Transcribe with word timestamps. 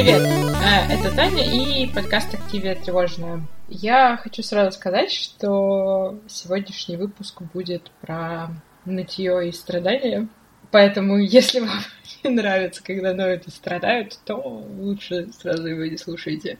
Привет, 0.00 0.22
э, 0.22 0.94
это 0.94 1.14
Таня 1.14 1.44
и 1.44 1.86
подкаст 1.86 2.32
«Активия 2.32 2.74
тревожная». 2.74 3.46
Я 3.68 4.16
хочу 4.16 4.42
сразу 4.42 4.72
сказать, 4.72 5.12
что 5.12 6.18
сегодняшний 6.26 6.96
выпуск 6.96 7.42
будет 7.52 7.90
про 8.00 8.48
нытье 8.86 9.46
и 9.46 9.52
страдания. 9.52 10.26
Поэтому, 10.70 11.18
если 11.18 11.60
вам 11.60 11.80
не 12.24 12.30
нравится, 12.30 12.82
когда 12.82 13.12
ноют 13.12 13.46
и 13.46 13.50
страдают, 13.50 14.18
то 14.24 14.36
лучше 14.36 15.28
сразу 15.38 15.66
его 15.66 15.84
не 15.84 15.98
слушайте. 15.98 16.58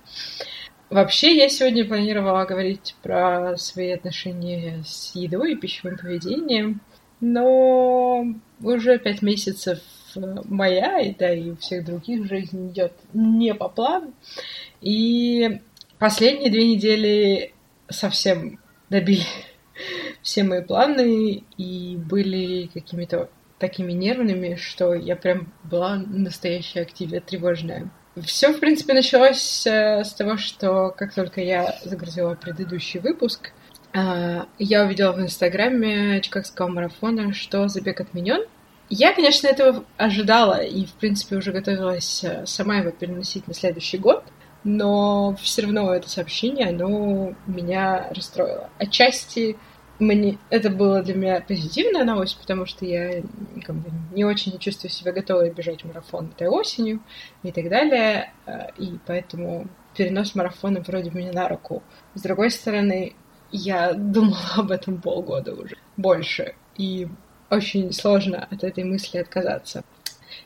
Вообще, 0.91 1.35
я 1.35 1.49
сегодня 1.49 1.87
планировала 1.87 2.45
говорить 2.45 2.95
про 3.03 3.57
свои 3.57 3.93
отношения 3.93 4.83
с 4.85 5.15
едой 5.15 5.53
и 5.53 5.57
пищевым 5.57 5.97
поведением, 5.97 6.83
но 7.23 8.23
уже 8.61 8.99
пять 8.99 9.23
месяцев 9.23 9.79
моя, 10.17 11.01
и 11.01 11.15
да, 11.15 11.33
и 11.33 11.51
у 11.51 11.57
всех 11.57 11.85
других 11.85 12.27
жизнь 12.27 12.71
идет 12.71 12.93
не 13.13 13.55
по 13.55 13.69
плану. 13.69 14.13
И 14.81 15.61
последние 15.99 16.51
две 16.51 16.75
недели 16.75 17.55
совсем 17.89 18.59
добили 18.89 19.25
все 20.23 20.43
мои 20.43 20.63
планы 20.63 21.45
и 21.57 21.97
были 21.97 22.67
какими-то 22.73 23.31
такими 23.59 23.93
нервными, 23.93 24.57
что 24.57 24.95
я 24.95 25.17
прям 25.17 25.53
была 25.65 25.97
настоящая 25.97 26.81
активия 26.81 27.21
тревожная. 27.21 27.91
Все, 28.25 28.53
в 28.53 28.59
принципе, 28.59 28.95
началось 28.95 29.67
э, 29.67 30.03
с 30.03 30.13
того, 30.15 30.37
что 30.37 30.93
как 30.97 31.15
только 31.15 31.41
я 31.41 31.79
загрузила 31.85 32.35
предыдущий 32.35 32.99
выпуск, 32.99 33.53
э, 33.93 34.45
я 34.59 34.85
увидела 34.85 35.13
в 35.13 35.21
Инстаграме 35.21 36.21
Чикагского 36.21 36.69
марафона, 36.69 37.33
что 37.33 37.69
забег 37.69 38.01
отменен. 38.01 38.45
Я, 38.91 39.15
конечно, 39.15 39.47
этого 39.47 39.85
ожидала 39.97 40.61
и, 40.61 40.85
в 40.85 40.93
принципе, 40.95 41.37
уже 41.37 41.53
готовилась 41.53 42.25
э, 42.25 42.45
сама 42.45 42.79
его 42.79 42.91
переносить 42.91 43.47
на 43.47 43.55
следующий 43.55 43.99
год, 43.99 44.25
но 44.65 45.37
все 45.41 45.63
равно 45.63 45.95
это 45.95 46.11
сообщение, 46.11 46.71
оно 46.71 47.35
меня 47.47 48.09
расстроило. 48.13 48.69
Отчасти 48.79 49.57
мне 50.01 50.39
это 50.51 50.71
было 50.71 51.03
для 51.03 51.15
меня 51.15 51.41
позитивная 51.41 52.05
новость, 52.05 52.37
потому 52.41 52.67
что 52.67 52.85
я 52.85 53.23
как 53.65 53.77
бы, 53.77 53.91
не 54.13 54.25
очень 54.25 54.59
чувствую 54.59 54.91
себя 54.91 55.13
готовой 55.13 55.51
бежать 55.51 55.85
марафон 55.85 56.33
этой 56.35 56.49
осенью 56.49 57.01
и 57.45 57.53
так 57.53 57.69
далее, 57.69 58.33
э, 58.47 58.71
и 58.77 58.99
поэтому 59.07 59.69
перенос 59.97 60.35
марафона 60.35 60.81
вроде 60.81 61.13
мне 61.13 61.31
на 61.31 61.49
руку. 61.49 61.85
С 62.15 62.23
другой 62.23 62.51
стороны, 62.51 63.15
я 63.53 63.93
думала 63.93 64.39
об 64.57 64.73
этом 64.73 65.01
полгода 65.01 65.55
уже, 65.55 65.77
больше, 65.97 66.57
и 66.77 67.07
очень 67.51 67.93
сложно 67.93 68.47
от 68.51 68.65
этой 68.65 68.85
мысли 68.85 69.19
отказаться. 69.19 69.85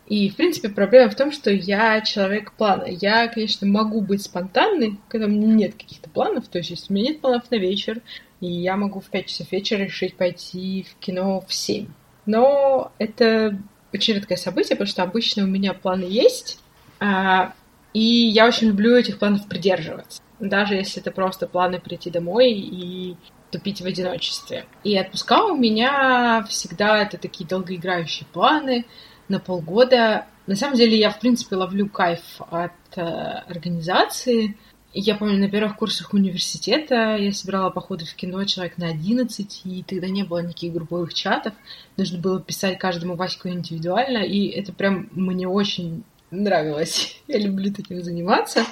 И, 0.07 0.29
в 0.29 0.37
принципе, 0.37 0.69
проблема 0.69 1.11
в 1.11 1.15
том, 1.15 1.33
что 1.33 1.51
я 1.51 2.01
человек 2.03 2.53
плана. 2.53 2.85
Я, 2.85 3.29
конечно, 3.29 3.67
могу 3.67 4.01
быть 4.01 4.23
спонтанной, 4.23 4.99
когда 5.09 5.27
у 5.27 5.31
меня 5.31 5.47
нет 5.47 5.75
каких-то 5.75 6.11
планов. 6.11 6.49
То 6.49 6.59
есть, 6.59 6.91
у 6.91 6.93
меня 6.93 7.11
нет 7.11 7.21
планов 7.21 7.51
на 7.51 7.57
вечер, 7.57 8.01
и 8.41 8.47
я 8.47 8.77
могу 8.77 9.01
в 9.01 9.07
5 9.07 9.27
часов 9.27 9.53
вечера 9.53 9.83
решить 9.83 10.17
пойти 10.17 10.87
в 10.91 10.97
кино 11.03 11.43
в 11.47 11.53
7. 11.53 11.87
Но 12.27 12.93
это 12.99 13.59
очень 13.93 14.15
редкое 14.15 14.37
событие, 14.37 14.77
потому 14.77 14.89
что 14.89 15.03
обычно 15.03 15.45
у 15.45 15.47
меня 15.47 15.73
планы 15.73 16.05
есть, 16.05 16.59
а, 17.01 17.53
и 17.93 18.01
я 18.01 18.47
очень 18.47 18.69
люблю 18.69 18.97
этих 18.97 19.19
планов 19.19 19.47
придерживаться. 19.49 20.21
Даже 20.41 20.75
если 20.75 21.01
это 21.01 21.11
просто 21.11 21.47
планы 21.47 21.79
прийти 21.79 22.11
домой 22.11 22.53
и 22.53 23.17
тупить 23.55 23.81
в 23.81 23.87
одиночестве. 23.87 24.67
И 24.83 24.99
отпуска 24.99 25.45
у 25.45 25.57
меня 25.57 26.45
всегда 26.49 27.01
это 27.03 27.19
такие 27.19 27.47
долгоиграющие 27.47 28.27
планы 28.33 28.85
на 29.29 29.39
полгода. 29.39 30.27
На 30.49 30.57
самом 30.57 30.77
деле 30.77 30.99
я, 30.99 31.11
в 31.11 31.21
принципе, 31.21 31.55
ловлю 31.55 31.89
кайф 31.89 32.21
от 32.51 32.73
э, 32.97 33.01
организации, 33.01 34.57
я 34.97 35.17
помню, 35.17 35.39
на 35.39 35.51
первых 35.51 35.77
курсах 35.77 36.15
университета 36.15 37.17
я 37.17 37.33
собирала 37.33 37.71
походы 37.71 38.05
в 38.05 38.15
кино 38.15 38.45
человек 38.45 38.79
на 38.79 38.89
11, 38.89 39.63
и 39.65 39.83
тогда 39.83 40.07
не 40.07 40.23
было 40.23 40.39
никаких 40.39 40.73
групповых 40.73 41.13
чатов. 41.15 41.53
Нужно 41.97 42.21
было 42.21 42.41
писать 42.41 42.79
каждому 42.79 43.17
Ваську 43.17 43.49
индивидуально, 43.49 44.19
и 44.19 44.47
это 44.47 44.73
прям 44.73 45.09
мне 45.11 45.49
очень 45.49 46.05
нравилось. 46.31 47.21
Я 47.29 47.39
люблю 47.39 47.73
таким 47.73 48.03
заниматься. 48.03 48.65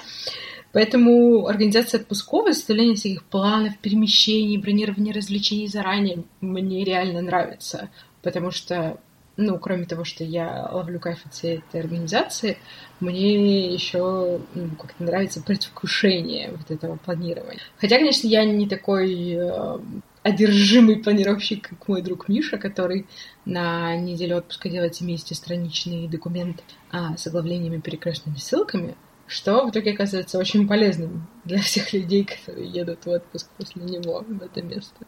Поэтому 0.73 1.47
организация 1.47 2.01
отпусков, 2.01 2.53
составление 2.53 2.95
всяких 2.95 3.23
планов, 3.23 3.77
перемещений, 3.77 4.57
бронирование 4.57 5.13
развлечений 5.13 5.67
заранее 5.67 6.23
мне 6.41 6.83
реально 6.83 7.21
нравится. 7.21 7.89
Потому 8.21 8.51
что 8.51 8.97
ну, 9.35 9.57
кроме 9.57 9.85
того, 9.85 10.03
что 10.03 10.23
я 10.23 10.69
ловлю 10.71 10.99
кайф 10.99 11.25
от 11.25 11.33
всей 11.33 11.57
этой 11.57 11.81
организации, 11.81 12.57
мне 12.99 13.73
еще 13.73 14.41
ну, 14.53 14.69
как-то 14.79 15.03
нравится 15.03 15.41
предвкушение 15.41 16.51
вот 16.51 16.69
этого 16.69 16.97
планирования. 16.97 17.59
Хотя, 17.77 17.97
конечно, 17.97 18.27
я 18.27 18.45
не 18.45 18.67
такой 18.67 19.31
э, 19.31 19.79
одержимый 20.21 20.97
планировщик, 20.97 21.69
как 21.69 21.87
мой 21.87 22.01
друг 22.01 22.29
Миша, 22.29 22.57
который 22.57 23.07
на 23.45 23.95
неделю 23.95 24.37
отпуска 24.37 24.69
делает 24.69 25.01
70-страничный 25.01 26.07
документ 26.07 26.63
а, 26.91 27.17
с 27.17 27.25
оглавлениями 27.25 27.79
перекрестными 27.79 28.37
ссылками, 28.37 28.95
что 29.27 29.65
в 29.65 29.71
итоге 29.71 29.93
оказывается 29.93 30.37
очень 30.37 30.67
полезным 30.67 31.27
для 31.43 31.59
всех 31.59 31.93
людей, 31.93 32.25
которые 32.25 32.67
едут 32.67 33.05
в 33.05 33.09
отпуск 33.09 33.49
после 33.57 33.83
него 33.83 34.23
в 34.27 34.41
это 34.41 34.61
место. 34.61 35.05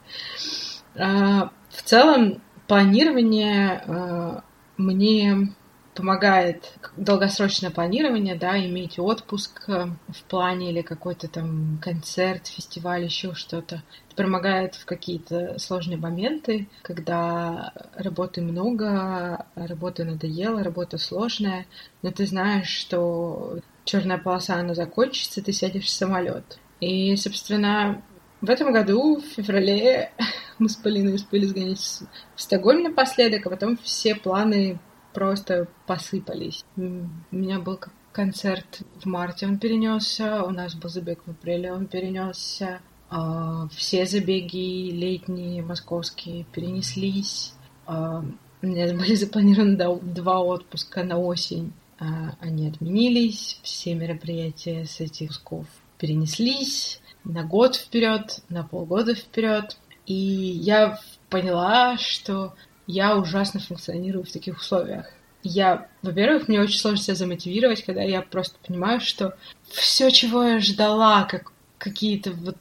А, 0.95 1.51
в 1.69 1.83
целом, 1.83 2.41
планирование 2.67 3.83
э, 3.85 4.39
мне 4.77 5.53
помогает 5.95 6.73
долгосрочное 6.97 7.71
планирование, 7.71 8.35
да, 8.35 8.57
иметь 8.65 8.99
отпуск 8.99 9.63
э, 9.69 9.87
в 10.09 10.23
плане 10.23 10.69
или 10.71 10.81
какой-то 10.81 11.27
там 11.29 11.79
концерт, 11.81 12.47
фестиваль, 12.47 13.05
еще 13.05 13.33
что-то. 13.33 13.81
Это 14.11 14.23
помогает 14.23 14.75
в 14.75 14.85
какие-то 14.85 15.57
сложные 15.57 15.97
моменты, 15.97 16.67
когда 16.81 17.73
работы 17.95 18.41
много, 18.41 19.45
работа 19.55 20.03
надоела, 20.03 20.63
работа 20.63 20.97
сложная, 20.97 21.65
но 22.01 22.11
ты 22.11 22.27
знаешь, 22.27 22.69
что 22.69 23.59
черная 23.85 24.17
полоса, 24.17 24.55
она 24.55 24.73
закончится, 24.73 25.41
ты 25.41 25.53
сядешь 25.53 25.85
в 25.85 25.89
самолет. 25.89 26.59
И, 26.81 27.15
собственно, 27.15 28.03
в 28.41 28.49
этом 28.49 28.73
году, 28.73 29.21
в 29.21 29.23
феврале, 29.23 30.11
мы 30.59 30.67
с 30.67 30.75
Полиной 30.75 31.15
успели 31.15 31.45
сгонять 31.45 32.01
в 32.35 32.41
Стокгольм 32.41 32.83
напоследок, 32.83 33.45
а 33.45 33.49
потом 33.49 33.77
все 33.77 34.15
планы 34.15 34.79
просто 35.13 35.67
посыпались. 35.87 36.65
У 36.75 37.07
меня 37.31 37.59
был 37.59 37.79
концерт 38.11 38.81
в 39.01 39.05
марте, 39.05 39.45
он 39.45 39.57
перенесся, 39.57 40.43
у 40.43 40.49
нас 40.49 40.75
был 40.75 40.89
забег 40.89 41.21
в 41.25 41.31
апреле, 41.31 41.73
он 41.73 41.87
перенесся. 41.87 42.81
А, 43.09 43.67
все 43.69 44.05
забеги 44.05 44.91
летние, 44.91 45.61
московские, 45.61 46.45
перенеслись. 46.45 47.53
А, 47.85 48.23
у 48.61 48.65
меня 48.65 48.93
были 48.97 49.15
запланированы 49.15 49.77
два 50.01 50.39
отпуска 50.39 51.03
на 51.03 51.17
осень. 51.17 51.73
А, 51.97 52.35
они 52.39 52.67
отменились, 52.67 53.59
все 53.63 53.93
мероприятия 53.95 54.85
с 54.85 54.99
этих 54.99 55.31
отпусков 55.31 55.67
перенеслись 55.97 56.99
на 57.23 57.43
год 57.43 57.75
вперед, 57.75 58.41
на 58.49 58.63
полгода 58.63 59.15
вперед. 59.15 59.77
И 60.05 60.13
я 60.13 60.99
поняла, 61.29 61.97
что 61.97 62.53
я 62.87 63.17
ужасно 63.17 63.59
функционирую 63.59 64.23
в 64.23 64.31
таких 64.31 64.59
условиях. 64.59 65.11
Я, 65.41 65.87
во-первых, 66.01 66.47
мне 66.47 66.59
очень 66.59 66.79
сложно 66.79 66.99
себя 66.99 67.15
замотивировать, 67.15 67.83
когда 67.83 68.01
я 68.01 68.21
просто 68.21 68.57
понимаю, 68.65 68.99
что 68.99 69.37
все, 69.67 70.09
чего 70.11 70.43
я 70.43 70.59
ждала, 70.59 71.23
как 71.23 71.51
какие-то 71.77 72.31
вот 72.31 72.57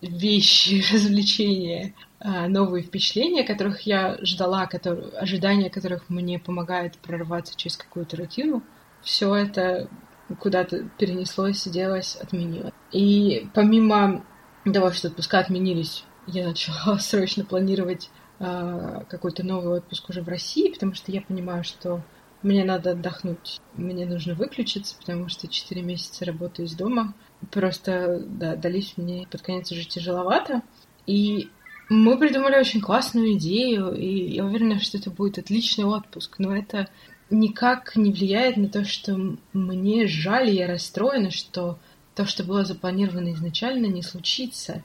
вещи, 0.00 0.84
развлечения, 0.92 1.94
новые 2.20 2.82
впечатления, 2.82 3.44
которых 3.44 3.82
я 3.82 4.18
ждала, 4.22 4.66
которые, 4.66 5.08
ожидания 5.10 5.70
которых 5.70 6.08
мне 6.08 6.38
помогают 6.38 6.96
прорваться 6.98 7.54
через 7.56 7.76
какую-то 7.76 8.16
рутину, 8.16 8.62
все 9.02 9.34
это 9.34 9.88
куда-то 10.40 10.88
перенеслось, 10.98 11.66
делось, 11.68 12.16
отменилось. 12.16 12.72
И 12.92 13.48
помимо 13.54 14.24
того, 14.64 14.90
что 14.90 15.08
отпуска 15.08 15.38
отменились, 15.38 16.04
я 16.26 16.48
начала 16.48 16.98
срочно 16.98 17.44
планировать 17.44 18.10
э, 18.38 19.04
какой-то 19.08 19.44
новый 19.44 19.78
отпуск 19.78 20.10
уже 20.10 20.22
в 20.22 20.28
России, 20.28 20.72
потому 20.72 20.94
что 20.94 21.12
я 21.12 21.20
понимаю, 21.20 21.62
что 21.64 22.02
мне 22.42 22.64
надо 22.64 22.90
отдохнуть, 22.90 23.60
мне 23.74 24.06
нужно 24.06 24.34
выключиться, 24.34 24.96
потому 24.98 25.28
что 25.28 25.48
4 25.48 25.82
месяца 25.82 26.24
работаю 26.24 26.66
из 26.66 26.74
дома. 26.74 27.14
Просто, 27.50 28.22
да, 28.24 28.56
дались 28.56 28.94
мне 28.96 29.26
под 29.30 29.42
конец 29.42 29.72
уже 29.72 29.84
тяжеловато. 29.84 30.62
И 31.06 31.48
мы 31.88 32.18
придумали 32.18 32.56
очень 32.56 32.80
классную 32.80 33.34
идею, 33.34 33.94
и 33.94 34.34
я 34.34 34.44
уверена, 34.44 34.80
что 34.80 34.98
это 34.98 35.10
будет 35.10 35.38
отличный 35.38 35.84
отпуск. 35.84 36.36
Но 36.38 36.54
это 36.54 36.88
никак 37.30 37.96
не 37.96 38.12
влияет 38.12 38.56
на 38.56 38.68
то, 38.68 38.84
что 38.84 39.36
мне 39.52 40.06
жаль, 40.06 40.50
я 40.50 40.66
расстроена, 40.66 41.30
что 41.30 41.78
то, 42.14 42.24
что 42.24 42.44
было 42.44 42.64
запланировано 42.64 43.32
изначально, 43.34 43.86
не 43.86 44.02
случится. 44.02 44.82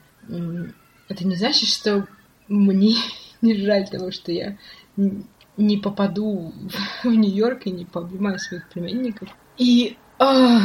Это 1.07 1.25
не 1.25 1.35
значит, 1.35 1.69
что 1.69 2.07
мне 2.47 2.95
не 3.41 3.55
жаль 3.55 3.87
того, 3.89 4.11
что 4.11 4.31
я 4.31 4.57
не 5.57 5.77
попаду 5.77 6.53
в 7.03 7.07
Нью-Йорк 7.07 7.65
и 7.65 7.71
не 7.71 7.85
пообнимаю 7.85 8.37
своих 8.39 8.69
племянников. 8.69 9.29
И 9.57 9.97
А, 10.19 10.61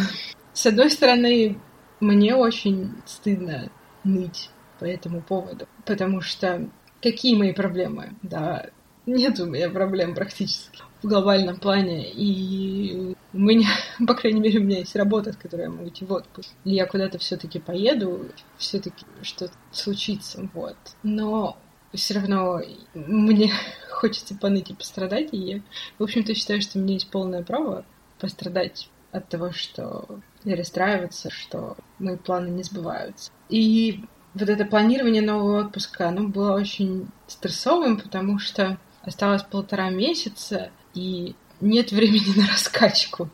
с 0.52 0.66
одной 0.66 0.90
стороны, 0.90 1.58
мне 2.00 2.34
очень 2.34 2.92
стыдно 3.06 3.70
ныть 4.04 4.50
по 4.78 4.84
этому 4.84 5.22
поводу, 5.22 5.66
потому 5.84 6.20
что 6.20 6.68
какие 7.02 7.36
мои 7.36 7.52
проблемы? 7.52 8.14
Да, 8.22 8.66
нет 9.06 9.38
у 9.40 9.46
меня 9.46 9.70
проблем 9.70 10.14
практически 10.14 10.80
в 11.02 11.06
глобальном 11.06 11.56
плане, 11.58 12.10
и 12.10 13.14
у 13.32 13.38
меня, 13.38 13.68
по 14.06 14.14
крайней 14.14 14.40
мере, 14.40 14.60
у 14.60 14.64
меня 14.64 14.78
есть 14.78 14.96
работа, 14.96 15.32
с 15.32 15.36
которой 15.36 15.62
я 15.62 15.70
могу 15.70 15.88
идти 15.88 16.04
в 16.04 16.12
отпуск. 16.12 16.50
И 16.64 16.74
я 16.74 16.86
куда-то 16.86 17.18
все-таки 17.18 17.58
поеду, 17.58 18.28
все-таки 18.56 19.04
что-то 19.22 19.54
случится, 19.70 20.48
вот. 20.54 20.76
Но 21.02 21.56
все 21.92 22.14
равно 22.14 22.60
мне 22.94 23.52
хочется 23.90 24.34
поныть 24.34 24.70
и 24.70 24.74
пострадать, 24.74 25.28
и 25.32 25.36
я, 25.36 25.60
в 25.98 26.02
общем-то, 26.02 26.34
считаю, 26.34 26.60
что 26.60 26.78
у 26.78 26.82
меня 26.82 26.94
есть 26.94 27.10
полное 27.10 27.42
право 27.42 27.84
пострадать 28.18 28.88
от 29.12 29.28
того, 29.28 29.52
что 29.52 30.20
расстраиваться, 30.44 31.30
что 31.30 31.76
мои 31.98 32.16
планы 32.16 32.48
не 32.48 32.62
сбываются. 32.62 33.30
И 33.48 34.04
вот 34.40 34.48
это 34.48 34.64
планирование 34.64 35.22
нового 35.22 35.60
отпуска, 35.60 36.08
оно 36.08 36.28
было 36.28 36.52
очень 36.52 37.08
стрессовым, 37.26 37.98
потому 37.98 38.38
что 38.38 38.78
осталось 39.02 39.42
полтора 39.42 39.88
месяца, 39.90 40.70
и 40.94 41.34
нет 41.60 41.90
времени 41.90 42.38
на 42.38 42.46
раскачку, 42.46 43.30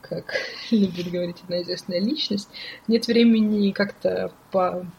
как 0.00 0.34
любит 0.70 1.10
говорить 1.10 1.36
одна 1.42 1.60
известная 1.62 2.00
личность. 2.00 2.48
Нет 2.86 3.06
времени 3.06 3.72
как-то 3.72 4.32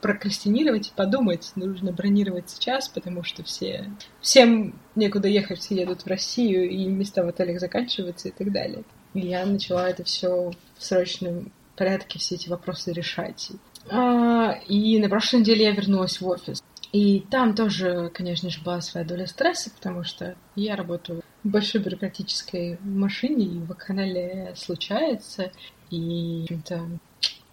прокрастинировать 0.01 0.89
и 0.89 0.93
подумать. 0.95 1.51
Нужно 1.55 1.91
бронировать 1.91 2.49
сейчас, 2.49 2.87
потому 2.87 3.23
что 3.23 3.43
все, 3.43 3.89
всем 4.21 4.75
некуда 4.95 5.27
ехать, 5.27 5.59
все 5.59 5.75
едут 5.75 6.03
в 6.03 6.07
Россию, 6.07 6.69
и 6.69 6.85
места 6.85 7.23
в 7.23 7.27
отелях 7.27 7.59
заканчиваются 7.59 8.27
и 8.27 8.31
так 8.31 8.51
далее. 8.51 8.83
И 9.15 9.21
я 9.21 9.45
начала 9.45 9.89
это 9.89 10.03
все 10.03 10.51
в 10.77 10.83
срочном 10.83 11.51
порядке, 11.75 12.19
все 12.19 12.35
эти 12.35 12.49
вопросы 12.49 12.91
решать. 12.91 13.51
А, 13.89 14.59
и 14.67 14.99
на 14.99 15.09
прошлой 15.09 15.41
неделе 15.41 15.65
я 15.65 15.71
вернулась 15.71 16.19
в 16.19 16.27
офис. 16.27 16.63
И 16.91 17.19
там 17.29 17.53
тоже, 17.53 18.09
конечно 18.13 18.49
же, 18.49 18.61
была 18.61 18.81
своя 18.81 19.05
доля 19.05 19.27
стресса, 19.27 19.69
потому 19.69 20.03
что 20.03 20.35
я 20.55 20.75
работаю 20.75 21.21
в 21.43 21.47
большой 21.47 21.81
бюрократической 21.81 22.79
машине, 22.81 23.45
и 23.45 23.59
в 23.59 23.73
канале 23.75 24.53
случается. 24.55 25.51
И, 25.91 26.41
общем-то, 26.43 26.89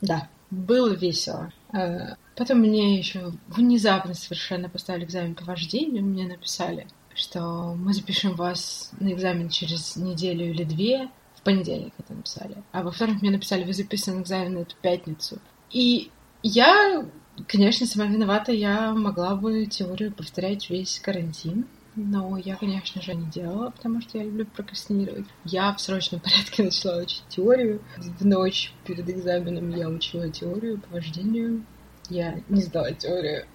да, 0.01 0.29
было 0.51 0.95
весело. 0.95 1.53
А, 1.73 2.17
потом 2.35 2.59
мне 2.61 2.97
еще 2.97 3.33
внезапно 3.49 4.15
совершенно 4.15 4.69
поставили 4.69 5.05
экзамен 5.05 5.35
по 5.35 5.45
вождению. 5.45 6.05
Мне 6.05 6.27
написали, 6.27 6.87
что 7.15 7.75
мы 7.75 7.93
запишем 7.93 8.35
вас 8.35 8.91
на 9.01 9.13
экзамен 9.13 9.49
через 9.49 9.97
неделю 9.97 10.51
или 10.51 10.65
две. 10.65 11.09
В 11.35 11.43
понедельник 11.43 11.93
это 11.99 12.15
написали. 12.15 12.63
А 12.73 12.83
во 12.83 12.91
вторник 12.91 13.23
мне 13.23 13.31
написали, 13.31 13.65
вы 13.65 13.73
записаны 13.73 14.19
на 14.19 14.23
экзамен 14.23 14.55
на 14.55 14.59
эту 14.59 14.77
пятницу. 14.77 15.39
И 15.71 16.11
я, 16.47 17.05
конечно, 17.49 17.87
сама 17.87 18.07
виновата, 18.07 18.53
я 18.53 18.93
могла 18.93 19.35
бы 19.35 19.67
теорию 19.67 20.13
повторять 20.13 20.71
весь 20.71 21.01
карантин, 21.01 21.67
но 21.97 22.37
я, 22.37 22.55
конечно 22.57 23.03
же, 23.03 23.15
не 23.15 23.27
делала, 23.27 23.71
потому 23.71 24.01
что 24.01 24.19
я 24.19 24.25
люблю 24.25 24.47
прокрастинировать. 24.47 25.27
Я 25.45 25.73
в 25.73 25.81
срочном 25.81 26.21
порядке 26.25 26.63
начала 26.63 26.99
учить 27.03 27.25
теорию. 27.29 27.83
В 27.97 28.25
ночь 28.25 28.73
перед 28.85 29.09
экзаменом 29.09 29.71
я 29.71 29.89
учила 29.89 30.29
теорию 30.31 30.81
по 30.81 30.95
вождению. 30.95 31.65
Я 32.09 32.41
не 32.49 32.63
сдала 32.63 32.93
теорию. 32.93 33.47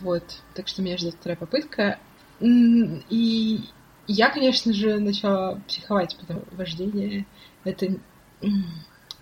Вот. 0.00 0.24
Так 0.54 0.68
что 0.68 0.82
меня 0.82 0.98
ждет 0.98 1.14
вторая 1.14 1.36
попытка. 1.36 1.98
И 2.40 3.60
я, 4.06 4.30
конечно 4.30 4.72
же, 4.72 4.98
начала 4.98 5.60
психовать, 5.66 6.16
потому 6.18 6.40
что 6.42 6.56
вождение— 6.56 7.24
это... 7.64 7.96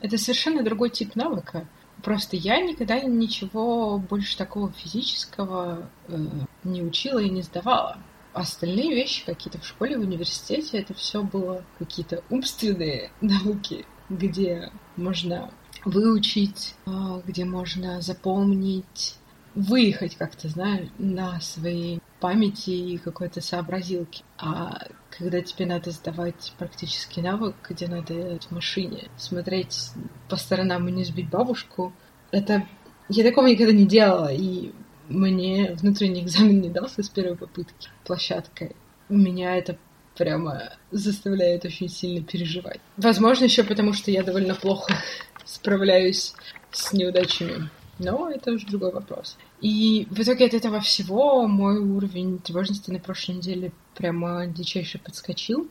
Это 0.01 0.17
совершенно 0.17 0.63
другой 0.63 0.89
тип 0.89 1.15
навыка. 1.15 1.69
Просто 2.03 2.37
я 2.37 2.61
никогда 2.61 3.01
ничего 3.01 3.99
больше 3.99 4.37
такого 4.37 4.73
физического 4.73 5.89
э, 6.09 6.27
не 6.65 6.83
учила 6.83 7.19
и 7.19 7.31
не 7.31 7.43
сдавала. 7.43 7.99
Остальные 8.33 8.95
вещи 8.95 9.25
какие-то 9.25 9.59
в 9.61 9.67
школе, 9.67 9.99
в 9.99 10.03
университете, 10.03 10.79
это 10.79 10.95
все 10.95 11.23
было 11.23 11.65
какие-то 11.79 12.23
умственные 12.31 13.11
науки, 13.21 13.85
где 14.09 14.71
можно 14.97 15.51
выучить, 15.85 16.75
э, 16.87 17.23
где 17.27 17.45
можно 17.45 18.01
запомнить, 18.01 19.17
выехать 19.55 20.17
как-то, 20.17 20.49
знаешь, 20.49 20.89
на 20.99 21.41
своей 21.41 22.01
памяти 22.21 22.71
и 22.71 22.99
какой-то 22.99 23.41
сообразилки. 23.41 24.23
А 24.39 24.87
когда 25.11 25.41
тебе 25.41 25.67
надо 25.67 25.91
сдавать 25.91 26.53
практический 26.59 27.23
навык, 27.23 27.57
где 27.69 27.89
надо 27.89 28.39
в 28.39 28.51
машине, 28.51 29.09
смотреть 29.17 29.91
по 30.29 30.37
сторонам 30.37 30.89
и 30.89 30.93
не 30.93 31.05
сбить 31.05 31.31
бабушку, 31.31 31.93
это... 32.31 32.67
Я 33.09 33.25
такого 33.25 33.49
никогда 33.49 33.73
не 33.73 33.87
делала, 33.87 34.33
и 34.33 34.71
мне 35.09 35.75
внутренний 35.75 36.23
экзамен 36.23 36.61
не 36.61 36.71
дался 36.71 37.03
с 37.03 37.09
первой 37.09 37.37
попытки 37.37 37.89
площадкой. 38.05 38.77
Меня 39.09 39.57
это 39.57 39.77
прямо 40.17 40.75
заставляет 40.93 41.65
очень 41.65 41.89
сильно 41.89 42.25
переживать. 42.25 42.81
Возможно, 42.97 43.45
еще 43.45 43.65
потому, 43.65 43.93
что 43.93 44.13
я 44.13 44.23
довольно 44.23 44.55
плохо 44.55 44.95
справляюсь 45.45 46.35
с 46.71 46.93
неудачами 46.93 47.69
но 48.01 48.31
это 48.31 48.53
уже 48.53 48.67
другой 48.67 48.93
вопрос. 48.93 49.37
И 49.61 50.07
в 50.11 50.21
итоге 50.21 50.47
от 50.47 50.55
этого 50.55 50.81
всего 50.81 51.47
мой 51.47 51.79
уровень 51.79 52.39
тревожности 52.39 52.91
на 52.91 52.99
прошлой 52.99 53.37
неделе 53.37 53.73
прямо 53.95 54.47
дичайше 54.47 54.99
подскочил. 54.99 55.69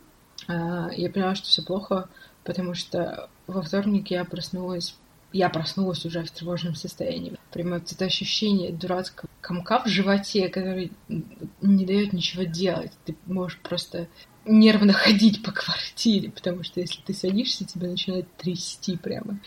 А, 0.47 0.89
я 0.93 1.09
поняла, 1.09 1.35
что 1.35 1.47
все 1.47 1.63
плохо, 1.63 2.09
потому 2.43 2.73
что 2.73 3.29
во 3.47 3.61
вторник 3.61 4.11
я 4.11 4.23
проснулась 4.25 4.95
я 5.31 5.49
проснулась 5.49 6.05
уже 6.05 6.23
в 6.23 6.31
тревожном 6.31 6.75
состоянии. 6.75 7.37
Прямо 7.51 7.75
вот 7.77 7.91
это 7.91 8.05
ощущение 8.05 8.71
дурацкого 8.71 9.29
комка 9.41 9.79
в 9.79 9.87
животе, 9.87 10.49
который 10.49 10.91
не 11.61 11.85
дает 11.85 12.13
ничего 12.13 12.43
делать. 12.43 12.91
Ты 13.05 13.15
можешь 13.25 13.59
просто 13.59 14.07
нервно 14.45 14.93
ходить 14.93 15.43
по 15.43 15.51
квартире, 15.51 16.31
потому 16.31 16.63
что 16.63 16.79
если 16.79 17.01
ты 17.01 17.13
садишься, 17.13 17.65
тебя 17.65 17.89
начинает 17.89 18.27
трясти 18.37 18.97
прямо. 18.97 19.39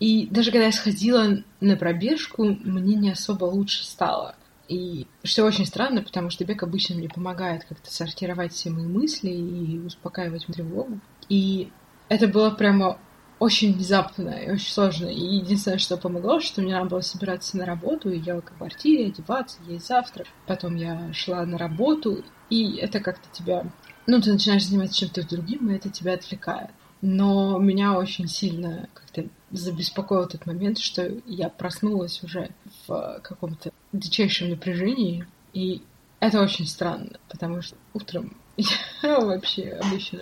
И 0.00 0.26
даже 0.26 0.50
когда 0.50 0.66
я 0.66 0.72
сходила 0.72 1.44
на 1.60 1.76
пробежку, 1.76 2.44
мне 2.44 2.96
не 2.96 3.10
особо 3.10 3.44
лучше 3.44 3.84
стало. 3.84 4.34
И 4.66 5.06
что 5.24 5.44
очень 5.44 5.66
странно, 5.66 6.02
потому 6.02 6.30
что 6.30 6.44
бег 6.44 6.62
обычно 6.62 6.96
мне 6.96 7.08
помогает 7.08 7.64
как-то 7.64 7.92
сортировать 7.92 8.52
все 8.52 8.70
мои 8.70 8.86
мысли 8.86 9.30
и 9.30 9.78
успокаивать 9.78 10.46
тревогу. 10.46 11.00
И 11.28 11.70
это 12.08 12.28
было 12.28 12.50
прямо 12.50 12.98
очень 13.40 13.74
внезапно 13.74 14.30
и 14.30 14.50
очень 14.50 14.70
сложно. 14.70 15.08
И 15.08 15.36
единственное, 15.36 15.78
что 15.78 15.96
помогло, 15.96 16.40
что 16.40 16.62
мне 16.62 16.74
надо 16.74 16.90
было 16.90 17.00
собираться 17.00 17.56
на 17.56 17.66
работу, 17.66 18.10
и 18.10 18.20
делать 18.20 18.44
в 18.44 18.56
квартире, 18.56 19.06
одеваться, 19.06 19.58
есть 19.66 19.86
завтрак. 19.86 20.28
Потом 20.46 20.76
я 20.76 21.12
шла 21.12 21.44
на 21.44 21.58
работу, 21.58 22.22
и 22.48 22.76
это 22.76 23.00
как-то 23.00 23.28
тебя... 23.32 23.66
Ну, 24.06 24.20
ты 24.20 24.32
начинаешь 24.32 24.66
заниматься 24.66 24.98
чем-то 24.98 25.28
другим, 25.28 25.70
и 25.70 25.74
это 25.74 25.88
тебя 25.88 26.14
отвлекает. 26.14 26.70
Но 27.00 27.58
меня 27.58 27.94
очень 27.94 28.28
сильно 28.28 28.88
как-то 28.94 29.24
забеспокоил 29.50 30.28
тот 30.28 30.46
момент, 30.46 30.78
что 30.78 31.10
я 31.26 31.48
проснулась 31.48 32.22
уже 32.22 32.50
в 32.86 33.20
каком-то 33.22 33.72
дичайшем 33.92 34.50
напряжении, 34.50 35.26
и 35.52 35.82
это 36.20 36.40
очень 36.42 36.66
странно, 36.66 37.18
потому 37.28 37.62
что 37.62 37.76
утром 37.94 38.36
я 39.02 39.20
вообще 39.20 39.70
обычно 39.82 40.20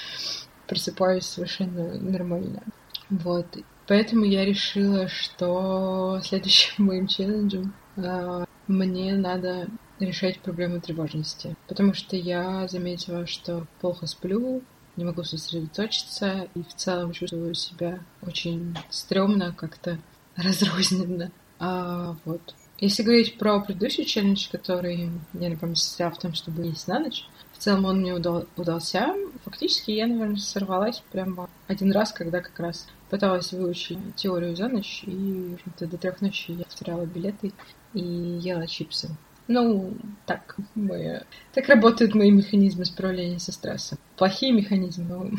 просыпаюсь 0.66 1.24
совершенно 1.24 1.98
нормально. 1.98 2.62
Вот. 3.10 3.46
Поэтому 3.86 4.24
я 4.24 4.44
решила, 4.44 5.08
что 5.08 6.20
следующим 6.22 6.84
моим 6.86 7.06
челленджем 7.06 7.74
э, 7.96 8.44
мне 8.66 9.14
надо 9.14 9.68
решать 9.98 10.40
проблему 10.40 10.80
тревожности. 10.80 11.56
Потому 11.66 11.94
что 11.94 12.16
я 12.16 12.68
заметила, 12.68 13.26
что 13.26 13.66
плохо 13.80 14.06
сплю, 14.06 14.62
не 14.98 15.04
могу 15.04 15.22
сосредоточиться 15.22 16.48
и 16.54 16.62
в 16.62 16.74
целом 16.74 17.12
чувствую 17.12 17.54
себя 17.54 18.00
очень 18.20 18.76
стрёмно, 18.90 19.54
как-то 19.56 19.98
разрозненно. 20.36 21.30
А, 21.60 22.16
вот. 22.24 22.54
Если 22.80 23.04
говорить 23.04 23.38
про 23.38 23.60
предыдущий 23.60 24.04
челлендж, 24.04 24.48
который 24.50 25.10
я, 25.34 25.48
например, 25.48 25.76
состоял 25.76 26.12
в 26.12 26.18
том, 26.18 26.34
чтобы 26.34 26.64
есть 26.64 26.86
на 26.88 26.98
ночь, 26.98 27.26
в 27.52 27.58
целом 27.58 27.84
он 27.86 28.00
мне 28.00 28.12
удал, 28.12 28.46
удался. 28.56 29.14
Фактически 29.44 29.92
я, 29.92 30.06
наверное, 30.06 30.36
сорвалась 30.36 31.02
прямо 31.10 31.48
один 31.66 31.92
раз, 31.92 32.12
когда 32.12 32.40
как 32.40 32.58
раз 32.58 32.86
пыталась 33.08 33.52
выучить 33.52 33.98
теорию 34.16 34.56
за 34.56 34.68
ночь, 34.68 35.02
и 35.06 35.56
до 35.80 35.96
трех 35.96 36.20
ночи 36.20 36.52
я 36.52 36.64
повторяла 36.64 37.04
билеты 37.06 37.52
и 37.94 38.00
ела 38.00 38.66
чипсы. 38.66 39.16
Ну, 39.48 39.94
так, 40.26 40.56
мы... 40.74 41.24
так 41.54 41.68
работают 41.68 42.14
мои 42.14 42.30
механизмы 42.30 42.84
справления 42.84 43.38
со 43.38 43.50
стрессом. 43.50 43.98
Плохие 44.16 44.52
механизмы, 44.52 45.04
но 45.06 45.30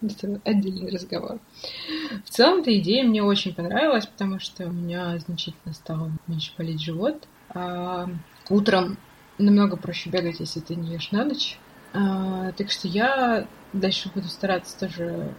это 0.08 0.40
отдельный 0.44 0.90
разговор. 0.90 1.40
В 2.24 2.30
целом-то 2.30 2.76
идея 2.78 3.04
мне 3.04 3.22
очень 3.22 3.52
понравилась, 3.52 4.06
потому 4.06 4.38
что 4.38 4.66
у 4.66 4.72
меня 4.72 5.18
значительно 5.18 5.74
стало 5.74 6.12
меньше 6.28 6.52
болеть 6.56 6.80
живот. 6.80 7.26
А 7.52 8.08
утром 8.48 8.96
намного 9.38 9.76
проще 9.76 10.10
бегать, 10.10 10.38
если 10.38 10.60
ты 10.60 10.76
не 10.76 10.92
ешь 10.92 11.10
на 11.10 11.24
ночь. 11.24 11.58
А, 11.92 12.52
так 12.52 12.70
что 12.70 12.86
я 12.86 13.48
дальше 13.72 14.10
буду 14.14 14.28
стараться 14.28 14.78
тоже 14.78 15.34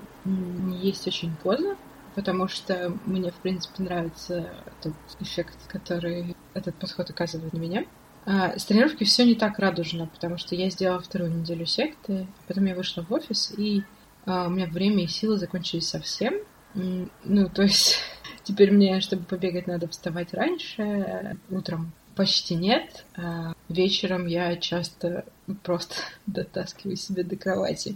есть 0.81 1.07
очень 1.07 1.33
поздно, 1.37 1.77
потому 2.15 2.47
что 2.47 2.93
мне, 3.05 3.31
в 3.31 3.35
принципе, 3.35 3.83
нравится 3.83 4.49
тот 4.81 4.93
эффект, 5.19 5.57
который 5.67 6.35
этот 6.53 6.75
подход 6.75 7.09
оказывает 7.09 7.53
на 7.53 7.57
меня. 7.57 7.85
А, 8.25 8.57
с 8.57 8.65
тренировки 8.65 9.03
все 9.03 9.25
не 9.25 9.35
так 9.35 9.59
радужно, 9.59 10.07
потому 10.07 10.37
что 10.37 10.55
я 10.55 10.69
сделала 10.69 11.01
вторую 11.01 11.31
неделю 11.31 11.65
секты, 11.65 12.27
потом 12.47 12.65
я 12.65 12.75
вышла 12.75 13.03
в 13.03 13.11
офис, 13.11 13.53
и 13.57 13.83
а, 14.25 14.47
у 14.47 14.49
меня 14.49 14.67
время 14.67 15.03
и 15.03 15.07
силы 15.07 15.37
закончились 15.37 15.87
совсем. 15.87 16.35
Ну, 16.73 17.49
то 17.49 17.63
есть 17.63 17.97
теперь 18.43 18.71
мне, 18.71 19.01
чтобы 19.01 19.23
побегать, 19.23 19.67
надо 19.67 19.87
вставать 19.87 20.33
раньше, 20.33 21.37
утром 21.49 21.91
почти 22.15 22.55
нет. 22.55 23.05
А 23.15 23.53
вечером 23.69 24.27
я 24.27 24.55
часто 24.57 25.25
просто 25.63 25.95
дотаскиваю 26.27 26.97
себя 26.97 27.23
до 27.23 27.35
кровати. 27.35 27.95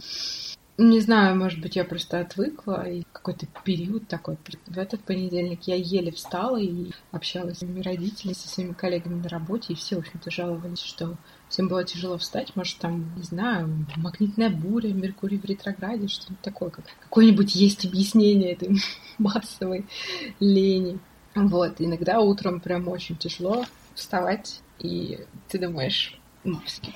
Не 0.77 0.99
знаю, 0.99 1.37
может 1.37 1.61
быть, 1.61 1.77
я 1.77 1.85
просто 1.85 2.19
отвыкла, 2.19 2.85
и 2.85 3.03
какой-то 3.13 3.47
период 3.63 4.09
такой. 4.09 4.37
В 4.67 4.77
этот 4.77 5.01
понедельник 5.05 5.63
я 5.63 5.75
еле 5.75 6.11
встала 6.11 6.57
и 6.57 6.91
общалась 7.11 7.57
с 7.57 7.59
своими 7.59 7.79
родителями, 7.79 8.33
со 8.33 8.49
своими 8.49 8.73
коллегами 8.73 9.21
на 9.21 9.29
работе, 9.29 9.71
и 9.71 9.75
все, 9.77 9.95
в 9.95 9.99
общем-то, 9.99 10.31
жаловались, 10.31 10.81
что 10.81 11.15
всем 11.47 11.69
было 11.69 11.85
тяжело 11.85 12.17
встать. 12.17 12.53
Может, 12.57 12.79
там, 12.79 13.09
не 13.15 13.23
знаю, 13.23 13.85
магнитная 13.95 14.49
буря, 14.49 14.91
Меркурий 14.91 15.39
в 15.39 15.45
ретрограде, 15.45 16.09
что-нибудь 16.09 16.41
такое. 16.41 16.69
Как 16.71 16.83
какое-нибудь 16.99 17.55
есть 17.55 17.85
объяснение 17.85 18.51
этой 18.51 18.77
массовой 19.17 19.85
лени. 20.41 20.99
Вот, 21.35 21.75
иногда 21.79 22.19
утром 22.19 22.59
прям 22.59 22.89
очень 22.89 23.15
тяжело 23.15 23.65
вставать, 23.93 24.59
и 24.79 25.19
ты 25.47 25.57
думаешь, 25.57 26.19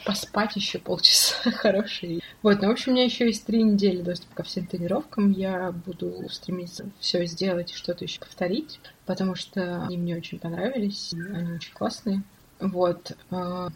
поспать 0.05 0.55
еще 0.55 0.79
полчаса 0.79 1.51
хорошие. 1.51 2.21
Вот, 2.41 2.61
ну, 2.61 2.67
в 2.67 2.71
общем, 2.71 2.91
у 2.91 2.95
меня 2.95 3.05
еще 3.05 3.25
есть 3.25 3.45
три 3.45 3.63
недели 3.63 4.01
доступ 4.01 4.33
ко 4.33 4.43
всем 4.43 4.65
тренировкам. 4.65 5.31
Я 5.31 5.71
буду 5.71 6.27
стремиться 6.29 6.89
все 6.99 7.25
сделать 7.25 7.71
и 7.71 7.75
что-то 7.75 8.05
еще 8.05 8.19
повторить, 8.19 8.79
потому 9.05 9.35
что 9.35 9.83
они 9.83 9.97
мне 9.97 10.15
очень 10.15 10.39
понравились, 10.39 11.13
они 11.13 11.53
очень 11.53 11.73
классные. 11.73 12.23
Вот. 12.59 13.13
А, 13.31 13.69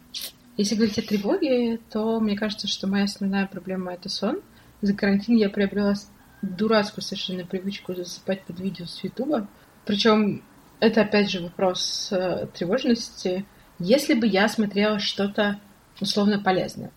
если 0.57 0.75
говорить 0.75 0.99
о 0.99 1.01
тревоге, 1.01 1.79
то 1.89 2.19
мне 2.19 2.37
кажется, 2.37 2.67
что 2.67 2.87
моя 2.87 3.05
основная 3.05 3.47
проблема— 3.47 3.93
это 3.93 4.09
сон. 4.09 4.41
За 4.81 4.93
карантин 4.93 5.37
я 5.37 5.49
приобрела 5.49 5.95
дурацкую 6.41 7.03
совершенно 7.03 7.45
привычку 7.45 7.95
засыпать 7.95 8.43
под 8.43 8.59
видео 8.59 8.85
с 8.85 9.03
Ютуба. 9.03 9.47
Причем 9.85 10.43
это 10.79 11.01
опять 11.01 11.31
же 11.31 11.41
вопрос 11.41 12.09
э, 12.11 12.47
тревожности. 12.53 13.45
Если 13.79 14.13
бы 14.13 14.27
я 14.27 14.47
смотрела 14.47 14.99
что-то 14.99 15.59
условно 15.99 16.39
полезное. 16.39 16.91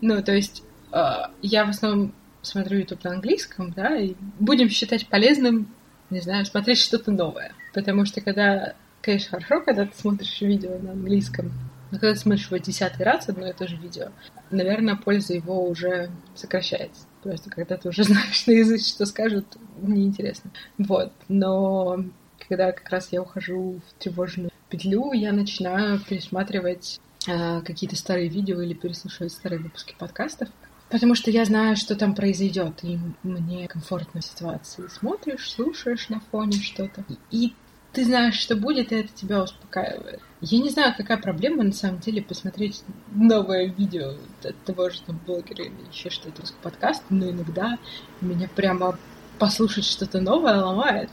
Ну, 0.00 0.22
то 0.22 0.32
есть 0.32 0.62
э, 0.92 1.12
я 1.42 1.64
в 1.64 1.70
основном 1.70 2.14
смотрю 2.42 2.78
YouTube 2.78 3.04
на 3.04 3.12
английском, 3.12 3.72
да, 3.72 3.96
и 3.96 4.14
будем 4.38 4.68
считать 4.68 5.06
полезным, 5.08 5.68
не 6.08 6.20
знаю, 6.20 6.46
смотреть 6.46 6.78
что-то 6.78 7.10
новое. 7.10 7.52
Потому 7.74 8.04
что 8.04 8.20
когда, 8.20 8.74
конечно, 9.02 9.30
хорошо, 9.30 9.60
когда 9.62 9.86
ты 9.86 9.96
смотришь 9.96 10.40
видео 10.40 10.78
на 10.78 10.92
английском, 10.92 11.52
но 11.90 11.98
когда 11.98 12.14
ты 12.14 12.20
смотришь 12.20 12.46
его 12.46 12.56
десятый 12.58 13.04
раз 13.04 13.28
одно 13.28 13.48
и 13.48 13.52
то 13.52 13.66
же 13.66 13.76
видео, 13.76 14.08
наверное, 14.50 14.96
польза 14.96 15.34
его 15.34 15.68
уже 15.68 16.10
сокращается. 16.34 17.06
Просто 17.22 17.50
когда 17.50 17.76
ты 17.76 17.88
уже 17.88 18.04
знаешь 18.04 18.46
на 18.46 18.52
язык, 18.52 18.80
что 18.80 19.06
скажут, 19.06 19.46
неинтересно. 19.82 20.50
Вот. 20.78 21.12
Но 21.28 22.04
когда 22.48 22.72
как 22.72 22.88
раз 22.90 23.08
я 23.12 23.22
ухожу 23.22 23.80
в 23.88 24.02
тревожную 24.02 24.49
петлю, 24.70 25.12
я 25.12 25.32
начинаю 25.32 25.98
пересматривать 26.00 27.00
э, 27.26 27.60
какие-то 27.62 27.96
старые 27.96 28.28
видео 28.28 28.60
или 28.60 28.74
переслушивать 28.74 29.32
старые 29.32 29.60
выпуски 29.60 29.94
подкастов, 29.98 30.48
потому 30.88 31.14
что 31.14 31.30
я 31.30 31.44
знаю, 31.44 31.76
что 31.76 31.96
там 31.96 32.14
произойдет, 32.14 32.82
и 32.82 32.98
мне 33.22 33.68
комфортно 33.68 34.20
в 34.20 34.24
ситуации. 34.24 34.86
Смотришь, 34.88 35.50
слушаешь 35.50 36.08
на 36.08 36.20
фоне 36.30 36.58
что-то, 36.60 37.04
и 37.30 37.52
ты 37.92 38.04
знаешь, 38.04 38.36
что 38.36 38.54
будет, 38.54 38.92
и 38.92 38.96
это 38.96 39.08
тебя 39.12 39.42
успокаивает. 39.42 40.20
Я 40.40 40.58
не 40.58 40.70
знаю, 40.70 40.94
какая 40.96 41.18
проблема 41.18 41.64
на 41.64 41.72
самом 41.72 41.98
деле 41.98 42.22
посмотреть 42.22 42.82
новое 43.12 43.66
видео 43.66 44.14
от 44.44 44.56
того 44.64 44.90
же 44.90 45.02
там 45.02 45.20
блогера 45.26 45.64
или 45.64 45.74
еще 45.92 46.08
что-то 46.08 46.42
подкаст, 46.62 47.02
но 47.10 47.28
иногда 47.30 47.78
меня 48.20 48.48
прямо 48.54 48.96
послушать 49.38 49.84
что-то 49.84 50.20
новое 50.20 50.62
ломает. 50.62 51.10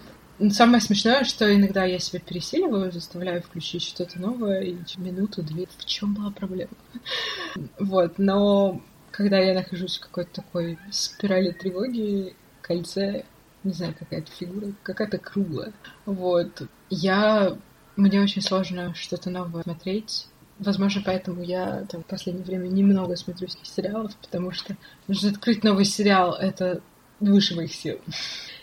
Самое 0.52 0.82
смешное, 0.82 1.24
что 1.24 1.54
иногда 1.54 1.84
я 1.84 1.98
себя 1.98 2.20
пересиливаю, 2.20 2.92
заставляю 2.92 3.42
включить 3.42 3.82
что-то 3.82 4.20
новое, 4.20 4.62
и 4.62 4.76
минуту-две. 4.98 5.68
В 5.78 5.86
чем 5.86 6.14
была 6.14 6.32
проблема? 6.32 6.72
Вот, 7.80 8.20
но 8.20 8.82
когда 9.12 9.40
я 9.40 9.56
нахожусь 9.56 9.98
в 9.98 10.02
какой-то 10.02 10.42
такой 10.42 10.78
спирали 10.92 11.52
тревоги, 11.52 12.36
кольце, 12.62 13.24
не 13.64 13.74
знаю, 13.74 13.96
какая-то 13.98 14.32
фигура, 14.32 14.74
какая-то 14.84 15.18
круглая. 15.18 15.74
Вот. 16.06 16.62
Я... 16.90 17.58
Мне 17.96 18.22
очень 18.22 18.44
сложно 18.44 18.94
что-то 18.94 19.32
новое 19.32 19.64
смотреть. 19.64 20.28
Возможно, 20.60 21.02
поэтому 21.04 21.42
я 21.42 21.86
там, 21.90 22.04
в 22.04 22.06
последнее 22.06 22.46
время 22.46 22.68
немного 22.68 23.16
смотрю 23.16 23.48
сериалов, 23.64 24.16
потому 24.18 24.52
что 24.52 24.78
нужно 25.08 25.32
открыть 25.32 25.64
новый 25.64 25.86
сериал, 25.86 26.34
это 26.34 26.82
выше 27.20 27.56
моих 27.56 27.74
сил. 27.74 28.00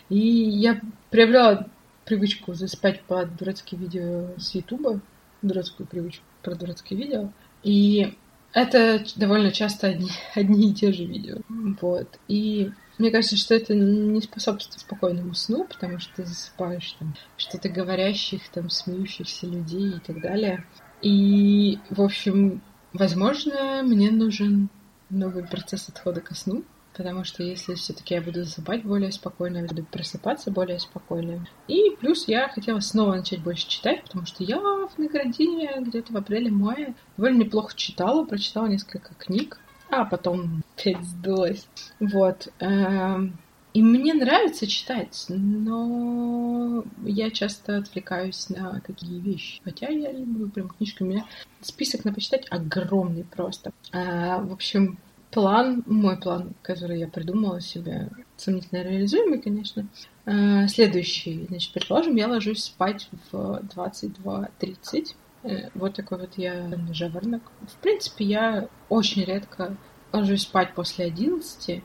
И 0.09 0.17
я 0.17 0.81
приобрела 1.09 1.67
привычку 2.05 2.53
заспать 2.53 3.01
под 3.03 3.35
дурацкие 3.35 3.79
видео 3.79 4.29
с 4.37 4.53
Ютуба, 4.53 5.01
дурацкую 5.41 5.87
привычку 5.87 6.23
про 6.43 6.55
дурацкие 6.55 6.99
видео. 6.99 7.31
И 7.63 8.15
это 8.53 9.03
довольно 9.15 9.51
часто 9.51 9.87
одни, 9.87 10.09
одни 10.35 10.71
и 10.71 10.73
те 10.73 10.91
же 10.91 11.05
видео. 11.05 11.37
Вот. 11.81 12.19
И 12.27 12.71
мне 12.97 13.11
кажется, 13.11 13.35
что 13.35 13.53
это 13.53 13.75
не 13.75 14.21
способствует 14.21 14.79
спокойному 14.79 15.33
сну, 15.33 15.65
потому 15.65 15.99
что 15.99 16.15
ты 16.15 16.25
засыпаешь 16.25 16.91
там 16.93 17.15
что-то 17.35 17.67
говорящих, 17.67 18.47
там, 18.49 18.69
смеющихся 18.69 19.47
людей 19.47 19.97
и 19.97 19.99
так 19.99 20.21
далее. 20.21 20.65
И, 21.01 21.79
в 21.89 22.01
общем, 22.01 22.61
возможно, 22.93 23.83
мне 23.83 24.11
нужен 24.11 24.69
новый 25.09 25.43
процесс 25.43 25.89
отхода 25.89 26.21
ко 26.21 26.33
сну, 26.35 26.63
потому 26.95 27.23
что 27.23 27.43
если 27.43 27.75
все-таки 27.75 28.13
я 28.13 28.21
буду 28.21 28.43
засыпать 28.43 28.83
более 28.83 29.11
спокойно, 29.11 29.65
буду 29.67 29.83
просыпаться 29.83 30.51
более 30.51 30.79
спокойно. 30.79 31.45
И 31.67 31.91
плюс 31.99 32.27
я 32.27 32.47
хотела 32.47 32.79
снова 32.79 33.15
начать 33.15 33.41
больше 33.41 33.67
читать, 33.67 34.03
потому 34.03 34.25
что 34.25 34.43
я 34.43 34.59
на 34.97 35.09
карантине 35.09 35.75
где-то 35.81 36.13
в 36.13 36.17
апреле-мае 36.17 36.95
довольно 37.17 37.43
неплохо 37.43 37.75
читала, 37.75 38.25
прочитала 38.25 38.67
несколько 38.67 39.13
книг, 39.15 39.59
а 39.89 40.05
потом 40.05 40.63
опять 40.77 41.03
сдулась. 41.03 41.67
Вот. 41.99 42.47
Эм, 42.59 43.37
и 43.73 43.83
мне 43.83 44.13
нравится 44.13 44.67
читать, 44.67 45.25
но 45.27 46.85
я 47.03 47.29
часто 47.29 47.79
отвлекаюсь 47.79 48.47
на 48.47 48.79
какие 48.79 49.19
вещи. 49.19 49.59
Хотя 49.65 49.89
я 49.89 50.13
люблю 50.13 50.49
прям 50.49 50.69
книжки. 50.69 51.03
У 51.03 51.05
меня 51.05 51.25
список 51.59 52.05
на 52.05 52.13
почитать 52.13 52.45
огромный 52.49 53.25
просто. 53.25 53.73
А, 53.91 54.39
в 54.39 54.53
общем, 54.53 54.97
план, 55.35 55.83
мой 55.85 56.15
план, 56.15 56.53
который 56.61 56.97
я 56.97 57.09
придумала 57.09 57.59
себе, 57.59 58.09
сомнительно 58.37 58.83
реализуемый, 58.83 59.41
конечно. 59.41 59.85
Э, 60.25 60.65
следующий, 60.69 61.45
значит, 61.49 61.73
предположим, 61.73 62.15
я 62.15 62.29
ложусь 62.29 62.63
спать 62.63 63.09
в 63.31 63.61
22.30. 63.75 65.15
Э, 65.43 65.69
вот 65.73 65.95
такой 65.95 66.19
вот 66.19 66.37
я 66.37 66.71
жаворонок. 66.93 67.43
В 67.67 67.75
принципе, 67.81 68.23
я 68.23 68.69
очень 68.87 69.25
редко 69.25 69.75
ложусь 70.13 70.43
спать 70.43 70.73
после 70.73 71.03
11. 71.03 71.83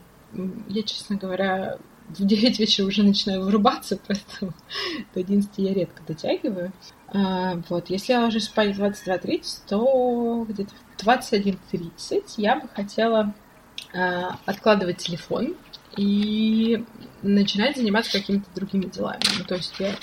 Я, 0.69 0.83
честно 0.85 1.17
говоря, 1.17 1.79
в 2.19 2.27
9 2.27 2.59
вечера 2.59 2.87
уже 2.87 3.03
начинаю 3.03 3.45
вырубаться, 3.45 3.99
поэтому 4.07 4.53
до 5.15 5.21
11 5.21 5.51
я 5.57 5.75
редко 5.75 6.03
дотягиваю. 6.07 6.73
А, 7.09 7.61
вот, 7.69 7.91
если 7.91 8.13
я 8.13 8.21
ложусь 8.21 8.45
спать 8.45 8.77
в 8.77 8.83
22.30, 8.83 9.43
то 9.69 10.47
где-то 10.49 10.73
в 10.97 11.07
21.30 11.07 12.23
я 12.37 12.57
бы 12.57 12.69
хотела 12.69 13.35
а, 13.95 14.39
откладывать 14.47 14.99
телефон 14.99 15.57
и 15.97 16.85
начинать 17.23 17.77
заниматься 17.77 18.13
какими-то 18.13 18.49
другими 18.55 18.87
делами. 18.87 19.23
Ну, 19.39 19.45
то 19.45 19.57
есть 19.57 19.75
я 19.81 19.95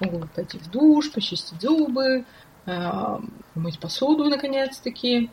могу 0.00 0.26
пойти 0.34 0.58
в 0.58 0.70
душ, 0.70 1.10
почистить 1.12 1.60
зубы, 1.60 2.24
а, 2.66 3.20
мыть 3.54 3.78
посуду 3.78 4.24
наконец-таки, 4.24 5.30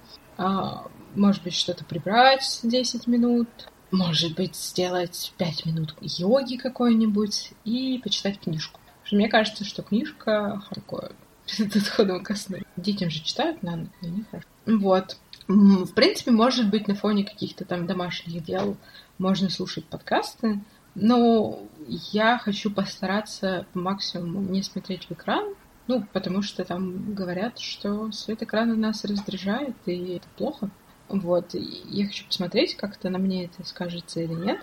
может 1.16 1.44
быть, 1.44 1.54
что-то 1.54 1.86
прибрать 1.86 2.60
10 2.63 3.06
минут, 3.06 3.48
может 3.94 4.36
быть, 4.36 4.56
сделать 4.56 5.34
5 5.38 5.66
минут 5.68 5.96
йоги 6.02 6.58
какой-нибудь 6.58 7.52
и 7.64 8.02
почитать 8.04 8.40
книжку. 8.40 8.80
Мне 9.12 9.30
кажется, 9.30 9.64
что 9.64 9.84
книжка 9.84 10.64
такое 10.74 11.12
перед 11.46 11.76
отходом 11.76 12.24
ко 12.24 12.36
сну. 12.36 12.58
Детям 12.76 13.10
же 13.10 13.22
читают 13.22 13.62
на 13.62 13.76
ночь, 13.76 13.90
не 14.02 14.24
хорошо. 14.24 14.48
Вот. 14.66 15.18
В 15.48 15.94
принципе, 15.94 16.32
может 16.32 16.70
быть, 16.70 16.88
на 16.88 16.96
фоне 16.96 17.24
каких-то 17.24 17.66
там 17.66 17.86
домашних 17.86 18.44
дел 18.44 18.78
можно 19.20 19.50
слушать 19.50 19.86
подкасты, 19.86 20.60
но 20.96 21.60
я 21.88 22.40
хочу 22.40 22.72
постараться 22.72 23.68
по 23.74 23.80
максимуму 23.80 24.42
не 24.42 24.64
смотреть 24.64 25.06
в 25.06 25.12
экран, 25.12 25.54
ну, 25.86 26.08
потому 26.14 26.42
что 26.42 26.64
там 26.64 27.14
говорят, 27.14 27.60
что 27.60 28.12
свет 28.12 28.42
экрана 28.42 28.74
нас 28.76 29.04
раздражает, 29.04 29.76
и 29.86 30.14
это 30.14 30.28
плохо. 30.38 30.72
Вот, 31.10 31.53
я 31.53 32.07
хочу 32.07 32.25
посмотреть, 32.25 32.75
как 32.75 32.95
это 32.95 33.10
на 33.10 33.19
мне 33.19 33.45
это 33.45 33.65
скажется 33.65 34.22
или 34.22 34.33
нет. 34.33 34.60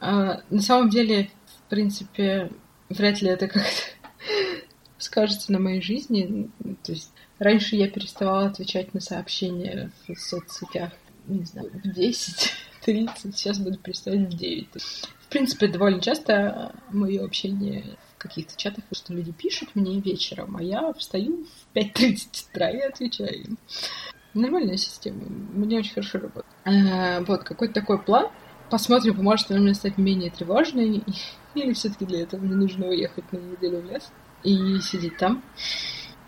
А, 0.00 0.42
на 0.50 0.60
самом 0.60 0.90
деле, 0.90 1.30
в 1.46 1.70
принципе, 1.70 2.50
вряд 2.88 3.22
ли 3.22 3.28
это 3.28 3.48
как-то 3.48 3.82
скажется 4.98 5.52
на 5.52 5.58
моей 5.58 5.80
жизни. 5.80 6.50
То 6.82 6.92
есть 6.92 7.12
раньше 7.38 7.76
я 7.76 7.88
переставала 7.88 8.46
отвечать 8.46 8.94
на 8.94 9.00
сообщения 9.00 9.90
в 10.06 10.14
соцсетях, 10.16 10.92
не 11.26 11.44
знаю, 11.44 11.70
в 11.82 11.90
10, 11.90 12.52
30, 12.84 13.36
сейчас 13.36 13.58
буду 13.58 13.78
переставать 13.78 14.20
в 14.20 14.36
9. 14.36 14.68
В 15.20 15.28
принципе, 15.28 15.68
довольно 15.68 16.00
часто 16.00 16.74
мое 16.90 17.24
общение 17.24 17.96
в 18.14 18.18
каких-то 18.18 18.56
чатах, 18.56 18.84
что 18.92 19.12
люди 19.12 19.32
пишут 19.32 19.70
мне 19.74 20.00
вечером, 20.00 20.56
а 20.56 20.62
я 20.62 20.92
встаю 20.92 21.46
в 21.72 21.76
5.30 21.76 22.50
утра 22.50 22.70
и 22.70 22.80
отвечаю 22.80 23.42
им. 23.42 23.58
Нормальная 24.34 24.76
система. 24.76 25.22
Мне 25.52 25.78
очень 25.78 25.94
хорошо 25.94 26.18
работает. 26.18 26.46
А, 26.64 27.20
вот, 27.20 27.44
какой-то 27.44 27.74
такой 27.74 27.98
план. 27.98 28.28
Посмотрим, 28.70 29.16
поможет 29.16 29.50
ли 29.50 29.58
мне 29.58 29.74
стать 29.74 29.98
менее 29.98 30.30
тревожной. 30.30 31.04
Или 31.54 31.72
все-таки 31.72 32.04
для 32.04 32.22
этого 32.22 32.40
мне 32.40 32.56
нужно 32.56 32.88
уехать 32.88 33.30
на 33.32 33.36
неделю 33.36 33.80
в 33.80 33.90
лес 33.90 34.10
и 34.42 34.80
сидеть 34.80 35.16
там. 35.18 35.42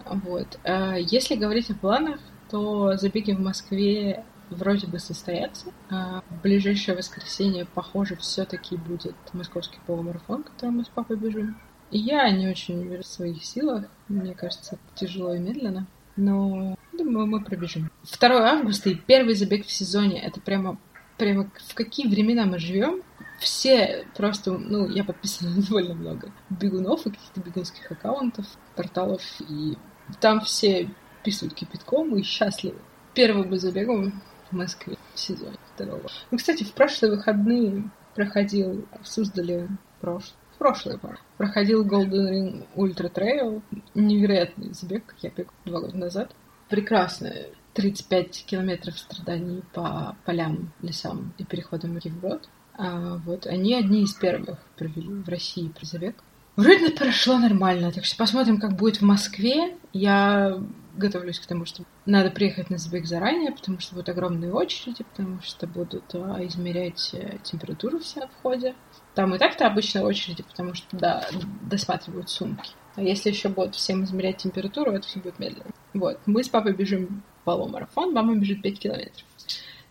Вот. 0.04 0.58
А 0.64 0.96
если 0.96 1.34
говорить 1.34 1.70
о 1.70 1.74
планах, 1.74 2.20
то 2.50 2.96
забеги 2.96 3.32
в 3.32 3.40
Москве 3.40 4.24
вроде 4.50 4.86
бы 4.86 4.98
состоятся. 4.98 5.72
А 5.90 6.22
в 6.30 6.42
ближайшее 6.42 6.96
воскресенье, 6.96 7.66
похоже, 7.66 8.16
все-таки 8.16 8.76
будет 8.76 9.16
московский 9.32 9.80
полумарафон, 9.86 10.44
который 10.44 10.70
мы 10.70 10.84
с 10.84 10.88
папой 10.88 11.16
бежим. 11.16 11.56
Я 11.90 12.30
не 12.30 12.48
очень 12.48 12.80
уверена 12.80 13.02
в 13.02 13.06
своих 13.06 13.44
силах. 13.44 13.86
Мне 14.08 14.34
кажется, 14.34 14.78
тяжело 14.94 15.34
и 15.34 15.38
медленно. 15.38 15.86
Но, 16.16 16.76
думаю, 16.92 17.26
мы 17.26 17.42
пробежим. 17.42 17.90
2 18.18 18.28
августа 18.28 18.90
и 18.90 18.94
первый 18.94 19.34
забег 19.34 19.66
в 19.66 19.70
сезоне. 19.70 20.20
Это 20.20 20.40
прямо, 20.40 20.78
прямо 21.18 21.50
в 21.68 21.74
какие 21.74 22.08
времена 22.08 22.46
мы 22.46 22.58
живем. 22.58 23.02
Все 23.38 24.06
просто, 24.16 24.52
ну, 24.52 24.88
я 24.88 25.04
подписана 25.04 25.50
довольно 25.62 25.94
много 25.94 26.32
бегунов 26.48 27.06
и 27.06 27.10
каких-то 27.10 27.40
бегунских 27.40 27.90
аккаунтов, 27.90 28.46
порталов. 28.74 29.22
И 29.48 29.76
там 30.20 30.40
все 30.40 30.88
писают 31.22 31.54
кипятком 31.54 32.16
и 32.16 32.22
счастливы. 32.22 32.78
Первым 33.14 33.56
забегом 33.58 34.22
в 34.50 34.56
Москве 34.56 34.96
в 35.14 35.18
сезоне 35.18 35.58
второго. 35.74 36.08
Ну, 36.30 36.38
кстати, 36.38 36.64
в 36.64 36.72
прошлые 36.72 37.16
выходные 37.16 37.90
проходил 38.14 38.86
в 39.02 39.08
Суздале 39.08 39.68
прошлый 40.00 40.38
в 40.56 40.58
прошлое 40.58 40.96
пора. 40.96 41.18
Проходил 41.36 41.86
Golden 41.86 42.30
Ring 42.30 42.66
Ultra 42.74 43.12
Trail. 43.12 43.62
Невероятный 43.94 44.72
забег, 44.72 45.14
я 45.20 45.30
бегал 45.30 45.52
два 45.66 45.80
года 45.80 45.96
назад. 45.96 46.34
Прекрасная 46.70 47.48
35 47.74 48.46
километров 48.46 48.98
страданий 48.98 49.62
по 49.74 50.16
полям, 50.24 50.72
лесам 50.80 51.34
и 51.36 51.44
переходам 51.44 51.94
реки 51.96 52.08
вброд. 52.08 52.48
А 52.74 53.18
вот 53.26 53.46
они 53.46 53.74
одни 53.74 54.02
из 54.02 54.14
первых 54.14 54.58
провели 54.76 55.08
в 55.08 55.28
России 55.28 55.68
про 55.68 55.84
забег. 55.84 56.16
Вроде 56.56 56.90
прошло 56.90 57.38
нормально, 57.38 57.92
так 57.92 58.06
что 58.06 58.16
посмотрим, 58.16 58.58
как 58.58 58.76
будет 58.76 58.96
в 58.96 59.04
Москве. 59.04 59.76
Я 59.92 60.58
готовлюсь 60.96 61.38
к 61.38 61.46
тому, 61.46 61.64
что 61.64 61.84
надо 62.04 62.30
приехать 62.30 62.70
на 62.70 62.78
забег 62.78 63.06
заранее, 63.06 63.52
потому 63.52 63.80
что 63.80 63.94
будут 63.94 64.08
огромные 64.08 64.52
очереди, 64.52 65.04
потому 65.04 65.40
что 65.42 65.66
будут 65.66 66.14
а, 66.14 66.44
измерять 66.46 67.10
э, 67.12 67.38
температуру 67.42 67.98
все 67.98 68.20
на 68.20 68.28
входе. 68.28 68.74
Там 69.14 69.34
и 69.34 69.38
так-то 69.38 69.66
обычно 69.66 70.02
очереди, 70.02 70.42
потому 70.42 70.74
что 70.74 70.96
да, 70.96 71.26
досматривают 71.62 72.30
сумки. 72.30 72.70
А 72.94 73.02
если 73.02 73.30
еще 73.30 73.48
будут 73.48 73.74
всем 73.74 74.04
измерять 74.04 74.38
температуру, 74.38 74.92
это 74.92 75.06
все 75.06 75.20
будет 75.20 75.38
медленно. 75.38 75.70
Вот. 75.92 76.18
Мы 76.26 76.42
с 76.42 76.48
папой 76.48 76.72
бежим 76.72 77.22
полумарафон, 77.44 78.12
мама 78.12 78.34
бежит 78.36 78.62
5 78.62 78.78
километров. 78.78 79.24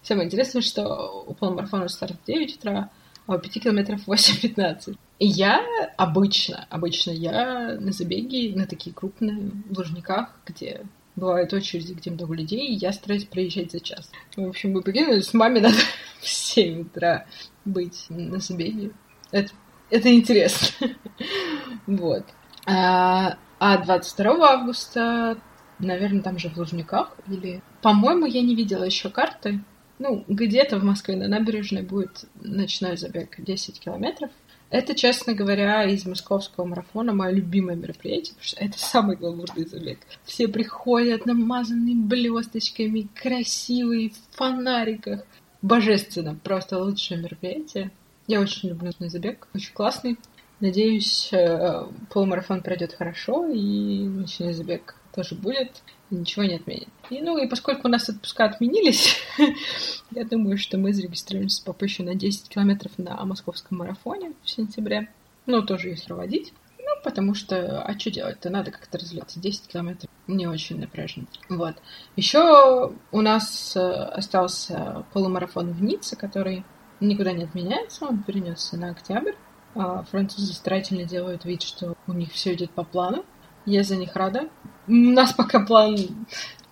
Самое 0.02 0.28
интересное, 0.28 0.62
что 0.62 1.24
у 1.28 1.34
полумарафона 1.34 1.88
старт 1.88 2.18
в 2.22 2.26
9 2.26 2.58
утра, 2.58 2.90
а 3.28 3.36
у 3.36 3.40
5 3.40 3.64
километров 3.64 4.08
8.15. 4.08 4.98
Я 5.20 5.66
обычно, 5.98 6.68
обычно 6.70 7.12
я 7.12 7.78
на 7.80 7.92
забеге, 7.94 8.54
на 8.56 8.68
такие 8.68 8.94
крупные 8.94 9.52
лужниках, 9.70 10.38
где 10.46 10.86
бывают 11.16 11.54
очереди, 11.54 11.94
где 11.94 12.12
много 12.12 12.34
людей, 12.34 12.68
и 12.68 12.74
я 12.74 12.92
стараюсь 12.92 13.26
проезжать 13.26 13.72
за 13.72 13.80
час. 13.80 14.12
В 14.36 14.46
общем, 14.46 14.74
мы 14.74 14.82
прикинули, 14.82 15.22
с 15.22 15.34
мамой 15.34 15.62
надо 15.62 15.78
в 16.20 16.28
7 16.28 16.82
утра 16.82 17.26
быть 17.64 18.06
на 18.10 18.40
забеге. 18.40 18.92
Это, 19.32 19.54
это 19.90 20.14
интересно. 20.14 20.90
вот. 21.88 22.26
А, 22.66 23.38
а 23.60 23.78
22 23.78 24.52
августа, 24.52 25.38
наверное, 25.80 26.22
там 26.22 26.38
же 26.38 26.50
в 26.50 26.58
Лужниках 26.58 27.16
или... 27.28 27.62
По-моему, 27.82 28.26
я 28.26 28.42
не 28.42 28.56
видела 28.56 28.84
еще 28.84 29.10
карты. 29.10 29.64
Ну, 30.00 30.26
где-то 30.28 30.80
в 30.80 30.84
Москве 30.84 31.16
на 31.16 31.28
набережной 31.28 31.84
будет 31.84 32.26
ночной 32.42 32.98
забег 32.98 33.36
10 33.38 33.80
километров. 33.80 34.32
Это, 34.70 34.96
честно 34.96 35.34
говоря, 35.34 35.84
из 35.86 36.06
московского 36.06 36.66
марафона 36.66 37.14
мое 37.14 37.32
любимое 37.32 37.76
мероприятие, 37.76 38.34
потому 38.34 38.44
что 38.44 38.64
это 38.64 38.80
самый 38.80 39.16
гламурный 39.16 39.66
забег. 39.66 40.00
Все 40.24 40.48
приходят 40.48 41.26
намазанные 41.26 41.96
блесточками, 41.96 43.08
красивые, 43.14 44.10
в 44.10 44.36
фонариках. 44.36 45.24
Божественно, 45.62 46.36
просто 46.36 46.78
лучшее 46.78 47.22
мероприятие. 47.22 47.92
Я 48.28 48.40
очень 48.40 48.70
люблю 48.70 48.90
этот 48.90 49.12
забег, 49.12 49.48
очень 49.54 49.74
классный. 49.74 50.18
Надеюсь, 50.60 51.30
э, 51.32 51.86
полумарафон 52.12 52.62
пройдет 52.62 52.94
хорошо, 52.94 53.48
и 53.48 54.06
ночной 54.08 54.54
забег 54.54 54.96
тоже 55.16 55.36
будет, 55.36 55.82
ничего 56.10 56.44
не 56.46 56.56
отменит. 56.56 56.90
И, 57.10 57.22
ну, 57.22 57.38
и 57.38 57.48
поскольку 57.48 57.88
у 57.88 57.92
нас 57.92 58.10
отпуска 58.10 58.46
отменились, 58.46 59.18
я 60.12 60.26
думаю, 60.26 60.58
что 60.58 60.78
мы 60.78 60.94
зарегистрируемся 60.94 61.64
папой 61.64 61.88
еще 61.88 62.04
на 62.04 62.16
10 62.16 62.50
километров 62.50 62.92
на 62.98 63.24
московском 63.26 63.78
марафоне 63.78 64.34
в 64.44 64.50
сентябре. 64.50 65.10
Ну, 65.46 65.62
тоже 65.64 65.92
их 65.92 66.04
проводить. 66.06 66.54
Ну, 66.78 67.02
потому 67.04 67.34
что, 67.34 67.82
а 67.82 67.98
что 67.98 68.12
делать-то? 68.12 68.50
Надо 68.50 68.72
как-то 68.72 68.98
развиваться. 68.98 69.40
10 69.40 69.68
километров 69.68 70.10
не 70.28 70.48
очень 70.48 70.80
напряжно. 70.80 71.26
Вот. 71.50 71.76
Еще 72.16 72.94
у 73.12 73.22
нас 73.22 73.76
э, 73.76 73.80
остался 73.80 75.06
полумарафон 75.14 75.72
в 75.72 75.82
Ницце, 75.82 76.16
который 76.16 76.64
никуда 77.00 77.32
не 77.32 77.44
отменяется, 77.44 78.06
он 78.06 78.24
перенесся 78.24 78.78
на 78.78 78.92
октябрь. 78.92 79.34
А 79.76 80.04
французы 80.04 80.54
старательно 80.54 81.04
делают 81.04 81.44
вид, 81.44 81.62
что 81.62 81.96
у 82.08 82.14
них 82.14 82.32
все 82.32 82.54
идет 82.54 82.72
по 82.72 82.84
плану. 82.84 83.26
Я 83.66 83.84
за 83.84 83.96
них 83.96 84.16
рада. 84.16 84.50
У 84.88 84.94
нас 84.94 85.34
пока 85.34 85.66
план, 85.66 85.96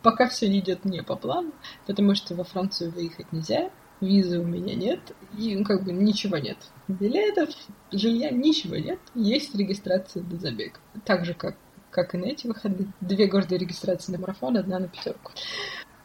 пока 0.01 0.27
все 0.27 0.47
идет 0.57 0.85
не 0.85 1.01
по 1.01 1.15
плану, 1.15 1.51
потому 1.87 2.15
что 2.15 2.35
во 2.35 2.43
Францию 2.43 2.91
выехать 2.91 3.31
нельзя, 3.31 3.71
визы 4.01 4.39
у 4.39 4.45
меня 4.45 4.75
нет, 4.75 4.99
и 5.37 5.55
ну, 5.55 5.63
как 5.63 5.83
бы 5.83 5.91
ничего 5.91 6.37
нет. 6.37 6.57
Билетов, 6.87 7.49
жилья, 7.91 8.29
ничего 8.29 8.75
нет. 8.75 8.99
Есть 9.15 9.55
регистрация 9.55 10.23
на 10.23 10.37
забег. 10.37 10.79
Так 11.05 11.25
же, 11.25 11.33
как, 11.33 11.55
как 11.89 12.13
и 12.13 12.17
на 12.17 12.25
эти 12.25 12.47
выходные. 12.47 12.91
Две 13.01 13.27
гордые 13.27 13.59
регистрации 13.59 14.11
на 14.11 14.19
марафон, 14.19 14.57
одна 14.57 14.79
на 14.79 14.87
пятерку. 14.87 15.31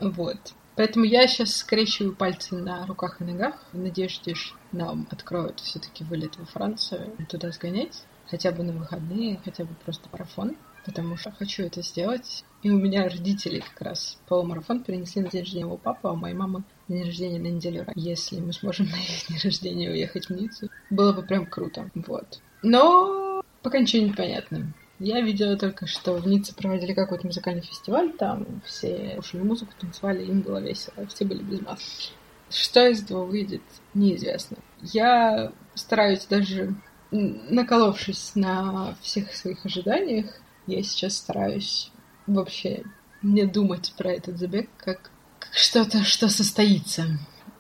Вот. 0.01 0.39
Поэтому 0.77 1.05
я 1.05 1.27
сейчас 1.27 1.57
скрещиваю 1.57 2.15
пальцы 2.15 2.55
на 2.55 2.87
руках 2.87 3.21
и 3.21 3.25
ногах 3.25 3.57
в 3.73 3.79
надежде, 3.79 4.35
что 4.35 4.57
нам 4.71 5.09
откроют 5.11 5.59
все-таки 5.59 6.05
вылет 6.05 6.39
во 6.39 6.45
Францию, 6.45 7.17
туда 7.29 7.51
сгонять, 7.51 8.05
хотя 8.31 8.53
бы 8.53 8.63
на 8.63 8.73
выходные, 8.73 9.41
хотя 9.45 9.65
бы 9.65 9.75
просто 9.85 10.09
марафон, 10.13 10.57
потому 10.85 11.17
что 11.17 11.31
хочу 11.31 11.65
это 11.65 11.83
сделать. 11.83 12.45
И 12.63 12.71
у 12.71 12.79
меня 12.79 13.05
родители 13.05 13.61
как 13.61 13.81
раз 13.81 14.19
полумарафон 14.27 14.83
перенесли 14.83 15.23
на 15.23 15.31
день 15.31 15.43
рождения 15.43 15.67
у 15.67 15.79
папы, 15.79 16.09
а 16.09 16.13
у 16.13 16.17
моей 16.17 16.35
мамы 16.35 16.65
день 16.89 17.05
рождения 17.05 17.39
на 17.39 17.47
неделю. 17.47 17.87
Если 17.95 18.41
мы 18.41 18.53
сможем 18.53 18.87
на 18.91 18.97
их 18.97 19.29
день 19.29 19.39
рождения 19.43 19.91
уехать 19.91 20.27
в 20.27 20.31
Ниццу, 20.31 20.69
было 20.91 21.13
бы 21.13 21.23
прям 21.23 21.47
круто. 21.47 21.91
Вот. 21.95 22.41
Но 22.63 23.43
пока 23.63 23.79
ничего 23.79 24.05
не 24.05 24.13
понятно. 24.13 24.73
Я 24.99 25.21
видела 25.21 25.57
только, 25.57 25.87
что 25.87 26.15
в 26.15 26.27
Ницце 26.27 26.55
проводили 26.55 26.93
какой-то 26.93 27.27
музыкальный 27.27 27.63
фестиваль, 27.63 28.13
там 28.13 28.61
все 28.65 29.13
слушали 29.15 29.43
музыку, 29.43 29.73
танцевали, 29.79 30.25
им 30.25 30.41
было 30.41 30.59
весело, 30.59 31.07
все 31.07 31.25
были 31.25 31.43
без 31.43 31.61
маски. 31.61 32.13
Что 32.51 32.89
из 32.89 33.05
этого 33.05 33.25
выйдет, 33.25 33.63
неизвестно. 33.95 34.57
Я 34.81 35.53
стараюсь 35.75 36.27
даже, 36.27 36.75
наколовшись 37.13 38.33
на 38.35 38.97
всех 39.01 39.35
своих 39.35 39.65
ожиданиях, 39.65 40.41
я 40.69 40.83
сейчас 40.83 41.17
стараюсь 41.17 41.91
вообще 42.27 42.85
не 43.23 43.45
думать 43.47 43.95
про 43.97 44.13
этот 44.13 44.39
забег 44.39 44.69
как, 44.77 45.11
как 45.39 45.55
что-то, 45.55 46.05
что 46.05 46.29
состоится. 46.29 47.07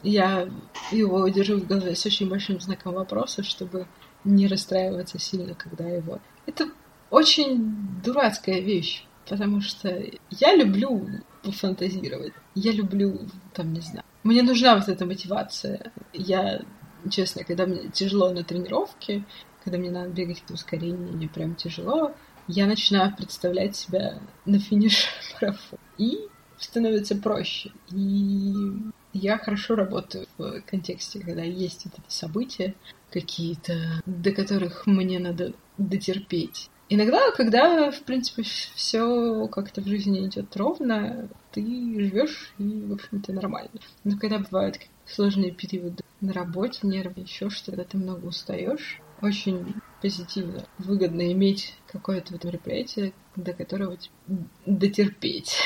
Я 0.02 0.48
его 0.92 1.26
держу 1.28 1.58
в 1.58 1.66
голове 1.66 1.96
с 1.96 2.06
очень 2.06 2.28
большим 2.28 2.60
знаком 2.60 2.94
вопроса, 2.94 3.42
чтобы 3.42 3.88
не 4.24 4.46
расстраиваться 4.46 5.18
сильно, 5.18 5.54
когда 5.54 5.84
его... 5.88 6.20
Это 6.46 6.68
очень 7.10 8.00
дурацкая 8.04 8.60
вещь, 8.60 9.06
потому 9.28 9.60
что 9.60 9.88
я 10.30 10.54
люблю 10.54 11.08
пофантазировать. 11.42 12.32
Я 12.54 12.72
люблю, 12.72 13.18
там, 13.54 13.72
не 13.72 13.80
знаю. 13.80 14.04
Мне 14.22 14.42
нужна 14.42 14.76
вот 14.76 14.88
эта 14.88 15.06
мотивация. 15.06 15.92
Я, 16.12 16.62
честно, 17.10 17.44
когда 17.44 17.66
мне 17.66 17.88
тяжело 17.88 18.30
на 18.30 18.44
тренировке, 18.44 19.24
когда 19.64 19.78
мне 19.78 19.90
надо 19.90 20.10
бегать 20.10 20.42
по 20.42 20.52
ускорению, 20.52 21.12
мне 21.12 21.28
прям 21.28 21.54
тяжело, 21.54 22.14
я 22.48 22.66
начинаю 22.66 23.14
представлять 23.14 23.76
себя 23.76 24.18
на 24.44 24.58
финише 24.58 25.08
марафона. 25.40 25.80
И 25.98 26.18
становится 26.58 27.14
проще. 27.16 27.70
И 27.92 28.52
я 29.12 29.38
хорошо 29.38 29.74
работаю 29.76 30.26
в 30.36 30.60
контексте, 30.62 31.20
когда 31.20 31.42
есть 31.42 31.84
вот 31.84 31.94
эти 31.94 32.12
события 32.12 32.74
какие-то, 33.10 34.02
до 34.06 34.32
которых 34.32 34.86
мне 34.86 35.18
надо 35.18 35.52
дотерпеть. 35.76 36.70
Иногда, 36.90 37.30
когда, 37.32 37.90
в 37.90 38.02
принципе, 38.02 38.42
все 38.42 39.46
как-то 39.48 39.82
в 39.82 39.86
жизни 39.86 40.26
идет 40.26 40.56
ровно, 40.56 41.28
ты 41.52 41.60
живешь 41.62 42.54
и, 42.58 42.64
в 42.64 42.94
общем-то, 42.94 43.32
нормально. 43.32 43.70
Но 44.04 44.18
когда 44.18 44.38
бывают 44.38 44.78
сложные 45.04 45.52
периоды 45.52 46.02
на 46.20 46.32
работе, 46.32 46.80
нервы, 46.86 47.22
еще 47.22 47.50
что-то, 47.50 47.84
ты 47.84 47.98
много 47.98 48.26
устаешь, 48.26 49.02
очень 49.20 49.74
позитивно, 50.00 50.64
выгодно 50.78 51.32
иметь 51.32 51.74
какое-то 51.86 52.32
вот 52.32 52.44
мероприятие, 52.44 53.12
до 53.36 53.52
которого 53.52 53.96
дотерпеть. 54.66 55.56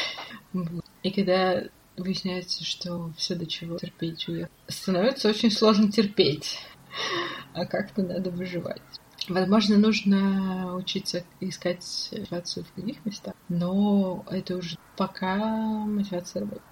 И 1.03 1.11
когда 1.11 1.65
выясняется, 1.97 2.65
что 2.65 3.13
все 3.17 3.35
до 3.35 3.47
чего 3.47 3.77
терпеть 3.77 4.27
уехать, 4.29 4.53
становится 4.69 5.29
очень 5.29 5.51
сложно 5.51 5.91
терпеть, 5.91 6.61
а 7.55 7.67
как-то 7.67 8.03
надо 8.03 8.31
выживать. 8.31 8.83
Возможно, 9.29 9.77
нужно 9.77 10.75
учиться 10.75 11.25
искать 11.41 12.09
мотивацию 12.11 12.65
в 12.65 12.75
других 12.75 13.05
местах, 13.05 13.35
но 13.49 14.25
это 14.29 14.57
уже 14.57 14.77
пока 14.97 15.37
мотивация 15.37 16.41
работает. 16.41 16.63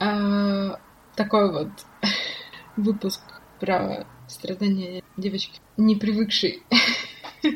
А, 0.00 0.80
такой 1.14 1.52
вот 1.52 1.70
выпуск 2.76 3.20
про 3.60 4.06
страдания 4.28 5.02
девочки, 5.16 5.60
не 5.76 5.96
привыкшей 5.96 6.62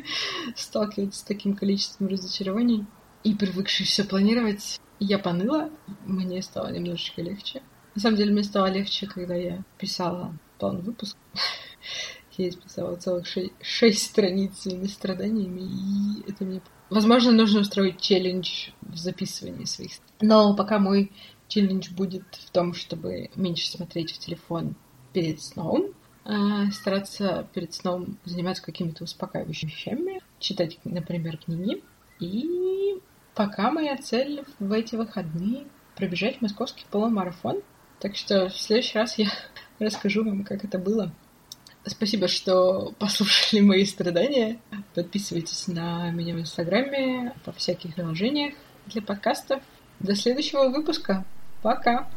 сталкиваться 0.56 1.20
с 1.20 1.22
таким 1.22 1.54
количеством 1.54 2.08
разочарований 2.08 2.86
и 3.24 3.34
привыкшей 3.34 3.86
все 3.86 4.04
планировать. 4.04 4.80
Я 4.98 5.18
поныла, 5.18 5.70
мне 6.04 6.42
стало 6.42 6.72
немножечко 6.72 7.22
легче. 7.22 7.62
На 7.94 8.00
самом 8.00 8.16
деле, 8.16 8.32
мне 8.32 8.44
стало 8.44 8.66
легче, 8.66 9.06
когда 9.06 9.34
я 9.34 9.62
писала 9.78 10.36
план 10.58 10.80
выпуска. 10.80 11.18
Я 12.36 12.48
исписала 12.48 12.96
целых 12.96 13.26
шесть, 13.26 13.52
шесть 13.60 14.02
страниц 14.06 14.60
своими 14.60 14.86
страданиями, 14.86 15.60
и 15.60 16.30
это 16.30 16.44
мне... 16.44 16.62
Возможно, 16.88 17.32
нужно 17.32 17.60
устроить 17.60 18.00
челлендж 18.00 18.70
в 18.80 18.96
записывании 18.96 19.64
своих... 19.64 19.90
Но 20.20 20.54
пока 20.56 20.78
мой 20.78 21.12
челлендж 21.48 21.90
будет 21.90 22.24
в 22.32 22.50
том, 22.50 22.72
чтобы 22.72 23.28
меньше 23.34 23.68
смотреть 23.68 24.12
в 24.12 24.18
телефон 24.18 24.74
перед 25.12 25.42
сном, 25.42 25.92
стараться 26.72 27.48
перед 27.54 27.74
сном 27.74 28.18
заниматься 28.24 28.62
какими-то 28.62 29.04
успокаивающими 29.04 29.70
вещами, 29.70 30.20
читать, 30.38 30.78
например, 30.84 31.36
книги. 31.38 31.82
И 32.18 33.00
пока 33.34 33.70
моя 33.70 33.96
цель 33.96 34.44
в 34.58 34.72
эти 34.72 34.96
выходные 34.96 35.64
пробежать 35.96 36.40
московский 36.40 36.84
полумарафон. 36.90 37.62
Так 38.00 38.16
что 38.16 38.48
в 38.48 38.56
следующий 38.56 38.98
раз 38.98 39.18
я 39.18 39.28
расскажу 39.78 40.24
вам, 40.24 40.44
как 40.44 40.64
это 40.64 40.78
было. 40.78 41.12
Спасибо, 41.86 42.28
что 42.28 42.92
послушали 42.98 43.60
мои 43.60 43.84
страдания. 43.84 44.58
Подписывайтесь 44.94 45.66
на 45.66 46.10
меня 46.10 46.34
в 46.34 46.40
Инстаграме, 46.40 47.34
во 47.44 47.52
всяких 47.52 47.94
приложениях 47.94 48.54
для 48.86 49.02
подкастов. 49.02 49.62
До 49.98 50.14
следующего 50.14 50.68
выпуска. 50.68 51.24
Пока! 51.62 52.08